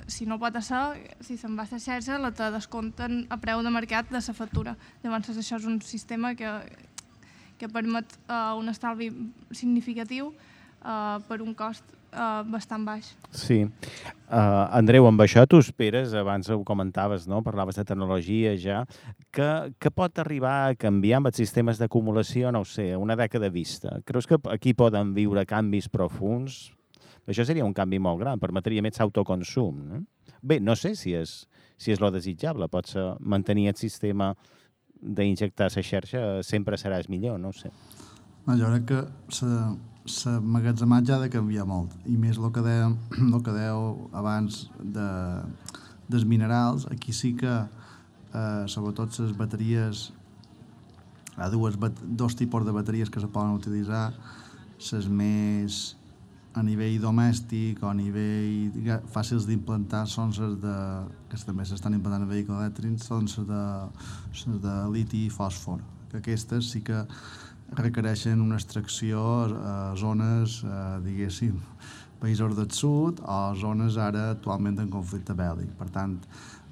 si 0.08 0.28
no 0.30 0.38
pot 0.40 0.56
ser, 0.62 0.84
si 1.26 1.38
se'n 1.38 1.58
va 1.58 1.66
a 1.66 1.72
la 1.72 1.82
xarxa, 1.82 2.20
la 2.22 2.32
te 2.32 2.50
descompten 2.54 3.24
a 3.30 3.38
preu 3.42 3.64
de 3.66 3.74
mercat 3.74 4.10
de 4.10 4.22
la 4.22 4.36
factura. 4.36 4.76
Llavors 5.04 5.34
això 5.34 5.58
és 5.58 5.66
un 5.66 5.82
sistema 5.82 6.36
que, 6.38 6.52
que 7.58 7.70
permet 7.70 8.06
uh, 8.28 8.56
un 8.60 8.70
estalvi 8.70 9.10
significatiu 9.52 10.30
uh, 10.30 11.18
per 11.28 11.42
un 11.42 11.56
cost 11.58 11.84
uh, 12.14 12.46
bastant 12.46 12.86
baix. 12.86 13.12
Sí. 13.34 13.64
Uh, 14.30 14.70
Andreu, 14.78 15.08
amb 15.10 15.22
això 15.26 15.46
tu 15.50 15.60
esperes, 15.62 16.14
abans 16.14 16.50
ho 16.54 16.62
comentaves, 16.64 17.28
no? 17.28 17.42
parlaves 17.46 17.80
de 17.80 17.86
tecnologia 17.90 18.56
ja, 18.62 18.84
que, 19.34 19.74
que 19.82 19.92
pot 19.92 20.22
arribar 20.22 20.56
a 20.68 20.76
canviar 20.78 21.20
amb 21.20 21.32
els 21.32 21.42
sistemes 21.42 21.82
d'acumulació, 21.82 22.54
no 22.54 22.62
ho 22.62 22.68
sé, 22.68 22.92
una 22.96 23.18
dècada 23.20 23.50
vista. 23.50 24.00
Creus 24.06 24.30
que 24.30 24.38
aquí 24.54 24.76
poden 24.78 25.16
viure 25.18 25.46
canvis 25.50 25.90
profuns? 25.90 26.68
Això 27.30 27.46
seria 27.46 27.66
un 27.66 27.76
canvi 27.78 28.00
molt 28.02 28.20
gran, 28.24 28.42
permetria 28.42 28.82
més 28.82 29.00
autoconsum. 29.04 29.84
No? 29.86 30.04
Bé, 30.42 30.60
no 30.60 30.76
sé 30.76 30.96
si 30.98 31.14
és, 31.14 31.44
si 31.78 31.94
és 31.94 32.02
lo 32.02 32.10
desitjable, 32.12 32.68
ser 32.90 33.06
mantenir 33.20 33.68
el 33.70 33.78
sistema 33.78 34.34
d'injectar 35.00 35.70
la 35.70 35.84
xarxa 35.84 36.22
sempre 36.44 36.78
seràs 36.78 37.10
millor, 37.10 37.40
no 37.40 37.50
ho 37.50 37.54
sé. 37.54 37.70
No, 38.48 38.56
jo 38.58 38.66
crec 38.72 38.86
que 38.90 39.02
l'emmagatzematge 40.10 41.14
ha 41.14 41.20
de 41.22 41.30
canviar 41.30 41.68
molt, 41.70 41.94
i 42.10 42.18
més 42.18 42.40
el 42.40 42.50
que 42.52 42.64
dèiem, 42.66 42.98
el 43.36 43.44
que 43.46 43.54
dèieu 43.54 44.10
abans 44.12 44.66
de, 44.82 45.10
dels 46.10 46.26
minerals, 46.26 46.88
aquí 46.90 47.14
sí 47.14 47.36
que, 47.38 47.60
eh, 48.34 48.64
sobretot 48.68 49.20
les 49.22 49.38
bateries, 49.38 50.10
hi 51.36 51.46
ha 51.46 51.52
dues, 51.54 51.78
dos 52.02 52.36
tipus 52.36 52.66
de 52.66 52.74
bateries 52.76 53.14
que 53.14 53.22
se 53.22 53.30
poden 53.30 53.56
utilitzar, 53.56 54.10
les 54.80 55.08
més 55.12 55.99
a 56.58 56.64
nivell 56.66 56.98
domèstic 57.02 57.84
o 57.84 57.92
a 57.92 57.94
nivell 57.94 58.96
fàcils 59.14 59.46
d'implantar 59.46 60.06
són 60.10 60.34
les 60.34 60.58
de, 60.64 60.76
que 61.30 61.38
també 61.46 61.66
s'estan 61.66 61.94
implantant 61.98 62.26
en 62.26 62.32
vehicles 62.32 62.58
elèctrics, 62.58 63.06
són 63.06 63.30
les 63.30 63.38
de, 63.52 64.58
de 64.66 64.76
liti 64.94 65.26
i 65.28 65.34
fòsfor, 65.34 65.84
que 66.10 66.24
aquestes 66.24 66.72
sí 66.74 66.82
que 66.82 67.04
requereixen 67.78 68.42
una 68.42 68.58
extracció 68.58 69.22
a 69.62 69.96
zones, 70.00 70.64
a, 70.66 70.98
diguéssim, 71.06 71.60
països 72.20 72.56
del 72.58 72.72
sud 72.76 73.22
o 73.24 73.40
zones 73.56 73.98
ara 74.02 74.32
actualment 74.34 74.82
en 74.82 74.90
conflicte 74.92 75.36
bèl·lic. 75.38 75.70
Per 75.80 75.88
tant, 75.94 76.18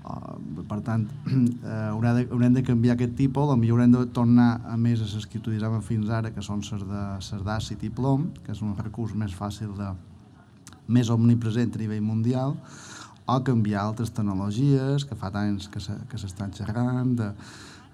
Uh, 0.07 0.63
per 0.69 0.77
tant, 0.85 1.03
uh, 1.27 1.91
haurem, 1.91 2.15
de, 2.15 2.27
haurem 2.31 2.53
de 2.55 2.63
canviar 2.63 2.95
aquest 2.95 3.17
tipus, 3.19 3.49
potser 3.49 3.71
haurem 3.73 3.91
de 3.91 4.03
tornar 4.15 4.49
a 4.63 4.77
més 4.79 5.01
a 5.03 5.07
les 5.09 5.25
que 5.27 5.41
utilitzàvem 5.41 5.81
fins 5.83 6.11
ara, 6.13 6.31
que 6.31 6.43
són 6.45 6.61
les 6.63 7.31
d'àcid 7.43 7.83
i 7.83 7.89
plom, 7.91 8.29
que 8.45 8.53
és 8.55 8.61
un 8.63 8.75
recurs 8.77 9.15
més 9.19 9.35
fàcil 9.35 9.73
de 9.75 9.91
més 10.87 11.11
omnipresent 11.11 11.75
a 11.75 11.81
nivell 11.81 12.05
mundial, 12.05 12.55
o 13.27 13.41
canviar 13.43 13.83
altres 13.83 14.13
tecnologies 14.15 15.03
que 15.03 15.17
fa 15.19 15.33
anys 15.35 15.67
que 15.67 15.81
s'estan 15.81 16.53
se, 16.55 16.63
xerrant, 16.63 17.17
de, 17.19 17.33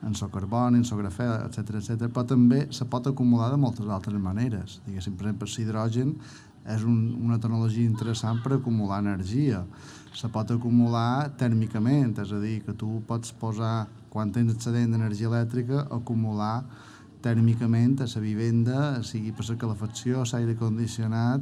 en 0.06 0.14
so 0.14 0.30
carboni, 0.30 0.84
en 0.84 0.86
so 0.86 1.00
grafè, 1.00 1.26
etc 1.48 1.80
etc. 1.80 2.12
però 2.14 2.28
també 2.30 2.68
se 2.70 2.86
pot 2.86 3.08
acumular 3.10 3.50
de 3.50 3.58
moltes 3.58 3.90
altres 3.90 4.22
maneres. 4.22 4.82
Diguéssim, 4.86 5.18
per 5.18 5.32
exemple, 5.32 5.50
l'hidrogen 5.58 6.14
és 6.70 6.86
un, 6.86 7.00
una 7.24 7.40
tecnologia 7.42 7.88
interessant 7.88 8.44
per 8.44 8.60
acumular 8.60 9.02
energia 9.02 9.64
se 10.14 10.30
pot 10.30 10.52
acumular 10.54 11.34
tèrmicament, 11.40 12.14
és 12.22 12.32
a 12.34 12.40
dir, 12.42 12.60
que 12.66 12.76
tu 12.78 13.02
pots 13.08 13.34
posar, 13.40 13.88
quan 14.14 14.32
tens 14.34 14.54
excedent 14.54 14.94
d'energia 14.94 15.30
elèctrica, 15.32 15.88
acumular 15.92 16.64
tèrmicament 17.24 18.02
a 18.04 18.08
la 18.10 18.22
vivenda, 18.22 18.80
sigui 19.04 19.32
per 19.32 19.48
la 19.50 19.58
calefacció, 19.58 20.24
l'aire 20.32 20.56
condicionat 20.60 21.42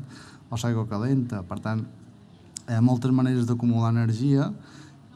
o 0.50 0.60
l'aigua 0.62 0.88
calenta. 0.88 1.42
Per 1.44 1.60
tant, 1.60 1.84
hi 2.68 2.78
ha 2.78 2.82
moltes 2.86 3.12
maneres 3.12 3.48
d'acumular 3.50 3.92
energia 3.92 4.52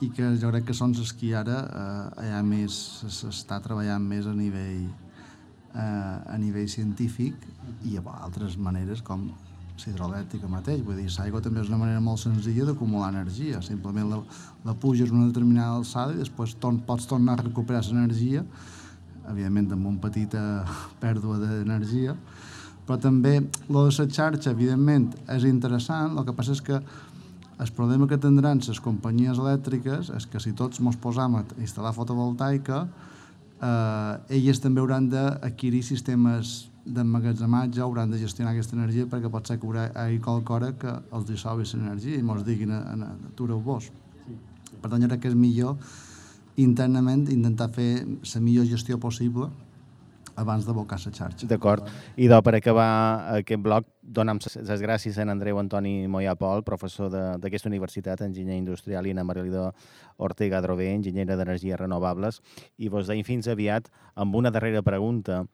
i 0.03 0.09
que 0.11 0.33
jo 0.41 0.51
crec 0.51 0.67
que 0.67 0.75
són 0.75 0.95
les 0.97 1.13
que 1.15 1.31
ara 1.37 1.59
eh, 1.63 2.25
hi 2.25 2.31
ha 2.35 2.43
més, 2.43 2.75
s'està 3.07 3.61
treballant 3.63 4.03
més 4.03 4.27
a 4.27 4.33
nivell, 4.35 4.89
eh, 5.71 6.33
a 6.33 6.37
nivell 6.41 6.67
científic 6.67 7.47
i 7.83 7.93
hi 7.93 7.99
ha 8.01 8.17
altres 8.25 8.57
maneres 8.57 9.05
com 9.05 9.29
hidroelèctrica 9.83 10.47
mateix, 10.49 10.81
vull 10.85 10.97
dir, 10.99 11.09
l'aigua 11.19 11.41
també 11.43 11.61
és 11.61 11.69
una 11.69 11.79
manera 11.81 12.01
molt 12.03 12.21
senzilla 12.21 12.67
d'acumular 12.69 13.11
energia, 13.11 13.61
simplement 13.65 14.09
la, 14.11 14.19
la 14.65 14.75
puges 14.79 15.11
una 15.11 15.27
determinada 15.27 15.77
alçada 15.79 16.15
i 16.15 16.21
després 16.21 16.55
ton, 16.61 16.79
pots 16.87 17.07
tornar 17.09 17.35
a 17.35 17.43
recuperar 17.43 17.83
l'energia, 17.89 18.45
evidentment 19.29 19.73
amb 19.75 19.89
una 19.91 20.03
petita 20.03 20.41
pèrdua 21.03 21.39
d'energia, 21.41 22.15
però 22.85 22.99
també 23.01 23.39
lo 23.67 23.87
de 23.87 23.91
la 23.97 24.07
xarxa, 24.07 24.53
evidentment, 24.53 25.09
és 25.33 25.47
interessant, 25.49 26.15
el 26.15 26.25
que 26.25 26.35
passa 26.37 26.53
és 26.53 26.61
que 26.61 26.79
el 27.55 27.71
problema 27.71 28.07
que 28.07 28.19
tindran 28.19 28.59
les 28.67 28.79
companyies 28.83 29.39
elèctriques 29.39 30.11
és 30.13 30.25
que 30.27 30.41
si 30.43 30.51
tots 30.53 30.81
ens 30.83 30.97
posam 30.99 31.37
a 31.39 31.43
instal·lar 31.55 31.93
fotovoltaica, 31.95 32.85
eh, 33.63 34.37
elles 34.37 34.59
també 34.61 34.83
hauran 34.83 35.07
d'adquirir 35.09 35.81
sistemes 35.83 36.65
d'emmagatzematge 36.85 37.81
hauran 37.81 38.11
de 38.11 38.19
gestionar 38.21 38.53
aquesta 38.53 38.75
energia 38.77 39.07
perquè 39.09 39.29
pot 39.31 39.47
ser 39.47 39.57
que 39.59 39.67
hi 39.67 39.85
hagi 40.01 40.19
qualcora 40.21 40.71
que 40.77 40.91
els 41.11 41.25
dissolvi 41.25 41.65
l'energia 41.73 42.17
i 42.17 42.23
mos 42.23 42.43
diguin 42.45 42.71
atureu 42.71 43.59
vos. 43.59 43.89
Sí. 44.25 44.37
Per 44.81 44.89
tant, 44.89 45.01
jo 45.01 45.09
crec 45.09 45.23
que 45.23 45.31
és 45.33 45.35
millor 45.35 45.77
internament 46.61 47.27
intentar 47.31 47.71
fer 47.73 48.05
la 48.05 48.41
millor 48.41 48.65
gestió 48.69 48.99
possible 48.99 49.49
abans 50.35 50.65
d'abocar 50.67 50.99
la 51.05 51.11
xarxa. 51.11 51.47
D'acord. 51.47 51.87
I 52.17 52.27
do, 52.31 52.39
per 52.43 52.55
acabar 52.55 52.87
aquest 53.37 53.61
bloc, 53.63 53.87
donam 54.01 54.39
les 54.39 54.81
gràcies 54.83 55.17
a 55.17 55.23
en 55.23 55.33
Andreu 55.33 55.59
Antoni 55.59 56.07
Moya 56.07 56.35
Pol, 56.35 56.63
professor 56.63 57.11
d'aquesta 57.41 57.69
universitat, 57.69 58.21
enginyer 58.21 58.57
industrial, 58.59 59.07
i 59.07 59.15
a 59.15 59.23
Marilida 59.23 59.71
Ortega 60.17 60.61
Drové, 60.61 60.91
enginyera 60.93 61.35
d'energies 61.35 61.79
renovables, 61.79 62.41
i 62.77 62.89
vos 62.89 63.07
deim 63.07 63.23
fins 63.23 63.47
aviat 63.47 63.89
amb 64.15 64.35
una 64.35 64.51
darrera 64.51 64.83
pregunta. 64.83 65.45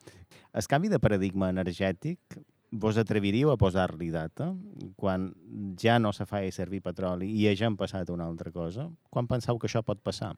El 0.53 0.67
canvi 0.67 0.89
de 0.91 0.99
paradigma 0.99 1.49
energètic 1.49 2.41
vos 2.71 2.97
atreviríeu 2.97 3.51
a 3.51 3.57
posar-li 3.59 4.09
data 4.11 4.53
quan 4.95 5.33
ja 5.79 5.97
no 5.99 6.13
se 6.15 6.25
fa 6.25 6.39
servir 6.51 6.81
petroli 6.81 7.27
i 7.27 7.49
ja 7.55 7.67
han 7.67 7.75
passat 7.77 8.09
una 8.09 8.25
altra 8.25 8.51
cosa? 8.51 8.87
Quan 9.09 9.27
penseu 9.27 9.59
que 9.59 9.67
això 9.67 9.83
pot 9.83 9.99
passar? 9.99 10.33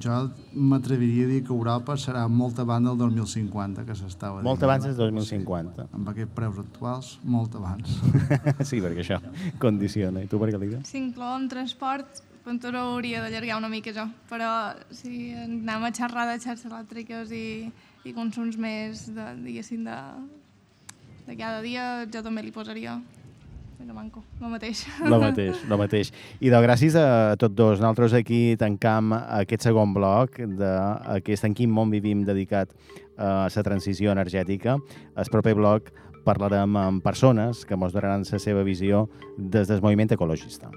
Jo 0.00 0.14
m'atreviria 0.56 1.26
a 1.26 1.28
dir 1.28 1.40
que 1.44 1.52
Europa 1.52 1.96
serà 2.00 2.22
molt 2.28 2.58
abans 2.62 2.88
del 2.88 2.96
2050, 3.02 3.84
que 3.84 3.96
s'estava 3.98 4.40
Molt 4.42 4.62
abans 4.64 4.86
del 4.86 4.96
2050. 4.96 5.84
Sí, 5.84 5.96
amb 5.98 6.08
aquests 6.14 6.32
preus 6.36 6.60
actuals, 6.62 7.10
molt 7.22 7.58
abans. 7.60 7.98
sí, 8.70 8.80
perquè 8.80 9.04
això 9.04 9.20
condiciona. 9.60 10.24
I 10.24 10.30
tu, 10.30 10.40
Margalida? 10.40 10.80
Si 10.88 10.96
incloem 11.02 11.50
transport, 11.52 12.24
Ventura 12.44 12.82
hauria 12.84 13.22
d'allargar 13.24 13.56
una 13.56 13.70
mica 13.72 13.92
jo, 13.96 14.04
però 14.28 14.74
si 14.92 15.32
anem 15.32 15.86
a 15.86 15.90
xerrar 15.96 16.26
de 16.28 16.36
xarxes 16.42 16.68
elèctriques 16.68 17.30
i, 17.32 17.70
i 18.04 18.12
consums 18.12 18.58
més, 18.60 19.06
de, 19.16 19.30
diguéssim, 19.46 19.86
de, 19.88 19.96
de 21.24 21.36
cada 21.38 21.62
dia, 21.64 21.86
jo 22.04 22.20
també 22.26 22.44
li 22.44 22.52
posaria 22.52 22.98
no 23.84 23.94
manco, 23.94 24.22
el 24.40 24.48
mateix. 24.48 24.84
El 25.04 25.16
mateix, 25.20 25.60
el 25.68 25.78
mateix. 25.78 26.12
I 26.40 26.52
de 26.52 26.60
gràcies 26.64 26.96
a 26.98 27.36
tots 27.40 27.54
dos. 27.56 27.82
Nosaltres 27.82 28.16
aquí 28.16 28.56
tancam 28.60 29.12
aquest 29.16 29.66
segon 29.68 29.94
bloc 29.96 30.40
d'aquest 30.60 31.48
En 31.48 31.54
quin 31.54 31.72
món 31.72 31.92
vivim 31.92 32.24
dedicat 32.24 32.72
a 33.16 33.46
la 33.46 33.66
transició 33.66 34.12
energètica. 34.12 34.78
El 35.16 35.30
proper 35.30 35.54
bloc 35.58 35.92
parlarem 36.24 36.76
amb 36.80 37.04
persones 37.04 37.64
que 37.68 37.76
ens 37.76 37.92
donaran 37.92 38.24
la 38.30 38.40
seva 38.40 38.64
visió 38.64 39.08
des 39.36 39.68
del 39.68 39.84
moviment 39.84 40.16
ecologista. 40.16 40.72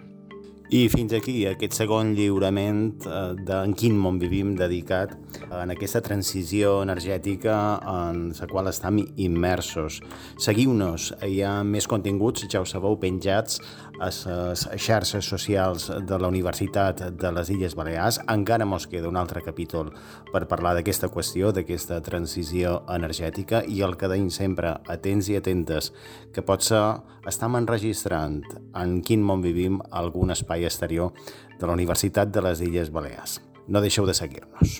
I 0.68 0.90
fins 0.92 1.14
aquí 1.16 1.46
aquest 1.48 1.78
segon 1.78 2.10
lliurament 2.12 3.06
eh, 3.08 3.38
d'en 3.48 3.72
quin 3.80 3.96
món 3.96 4.18
vivim 4.20 4.50
dedicat 4.60 5.14
en 5.48 5.72
aquesta 5.72 6.02
transició 6.04 6.82
energètica 6.84 7.56
en 7.88 8.34
la 8.36 8.48
qual 8.52 8.68
estem 8.68 9.00
immersos. 9.16 10.02
Seguiu-nos, 10.44 11.14
hi 11.24 11.40
ha 11.40 11.62
més 11.64 11.88
continguts, 11.88 12.44
ja 12.52 12.60
ho 12.60 12.68
sabeu, 12.68 12.98
penjats 13.00 13.62
a 14.00 14.10
les 14.10 14.64
xarxes 14.78 15.26
socials 15.26 15.88
de 15.90 16.20
la 16.20 16.28
Universitat 16.28 17.02
de 17.18 17.32
les 17.34 17.50
Illes 17.54 17.76
Balears. 17.76 18.20
Encara 18.30 18.66
mos 18.66 18.88
queda 18.88 19.10
un 19.10 19.18
altre 19.18 19.42
capítol 19.46 19.92
per 20.32 20.46
parlar 20.48 20.76
d'aquesta 20.78 21.10
qüestió, 21.14 21.52
d'aquesta 21.52 22.02
transició 22.06 22.82
energètica 22.94 23.64
i 23.66 23.82
el 23.86 23.98
que 23.98 24.10
deim 24.12 24.30
sempre, 24.34 24.76
atents 24.88 25.30
i 25.30 25.40
atentes, 25.40 25.94
que 26.34 26.46
potser 26.46 26.84
estem 27.28 27.58
enregistrant 27.60 28.44
en 28.76 29.00
quin 29.02 29.26
món 29.26 29.42
vivim 29.46 29.82
algun 29.92 30.32
espai 30.36 30.66
exterior 30.66 31.14
de 31.58 31.66
la 31.66 31.74
Universitat 31.74 32.30
de 32.34 32.46
les 32.46 32.62
Illes 32.62 32.94
Balears. 32.94 33.42
No 33.68 33.82
deixeu 33.84 34.06
de 34.08 34.16
seguir-nos. 34.16 34.80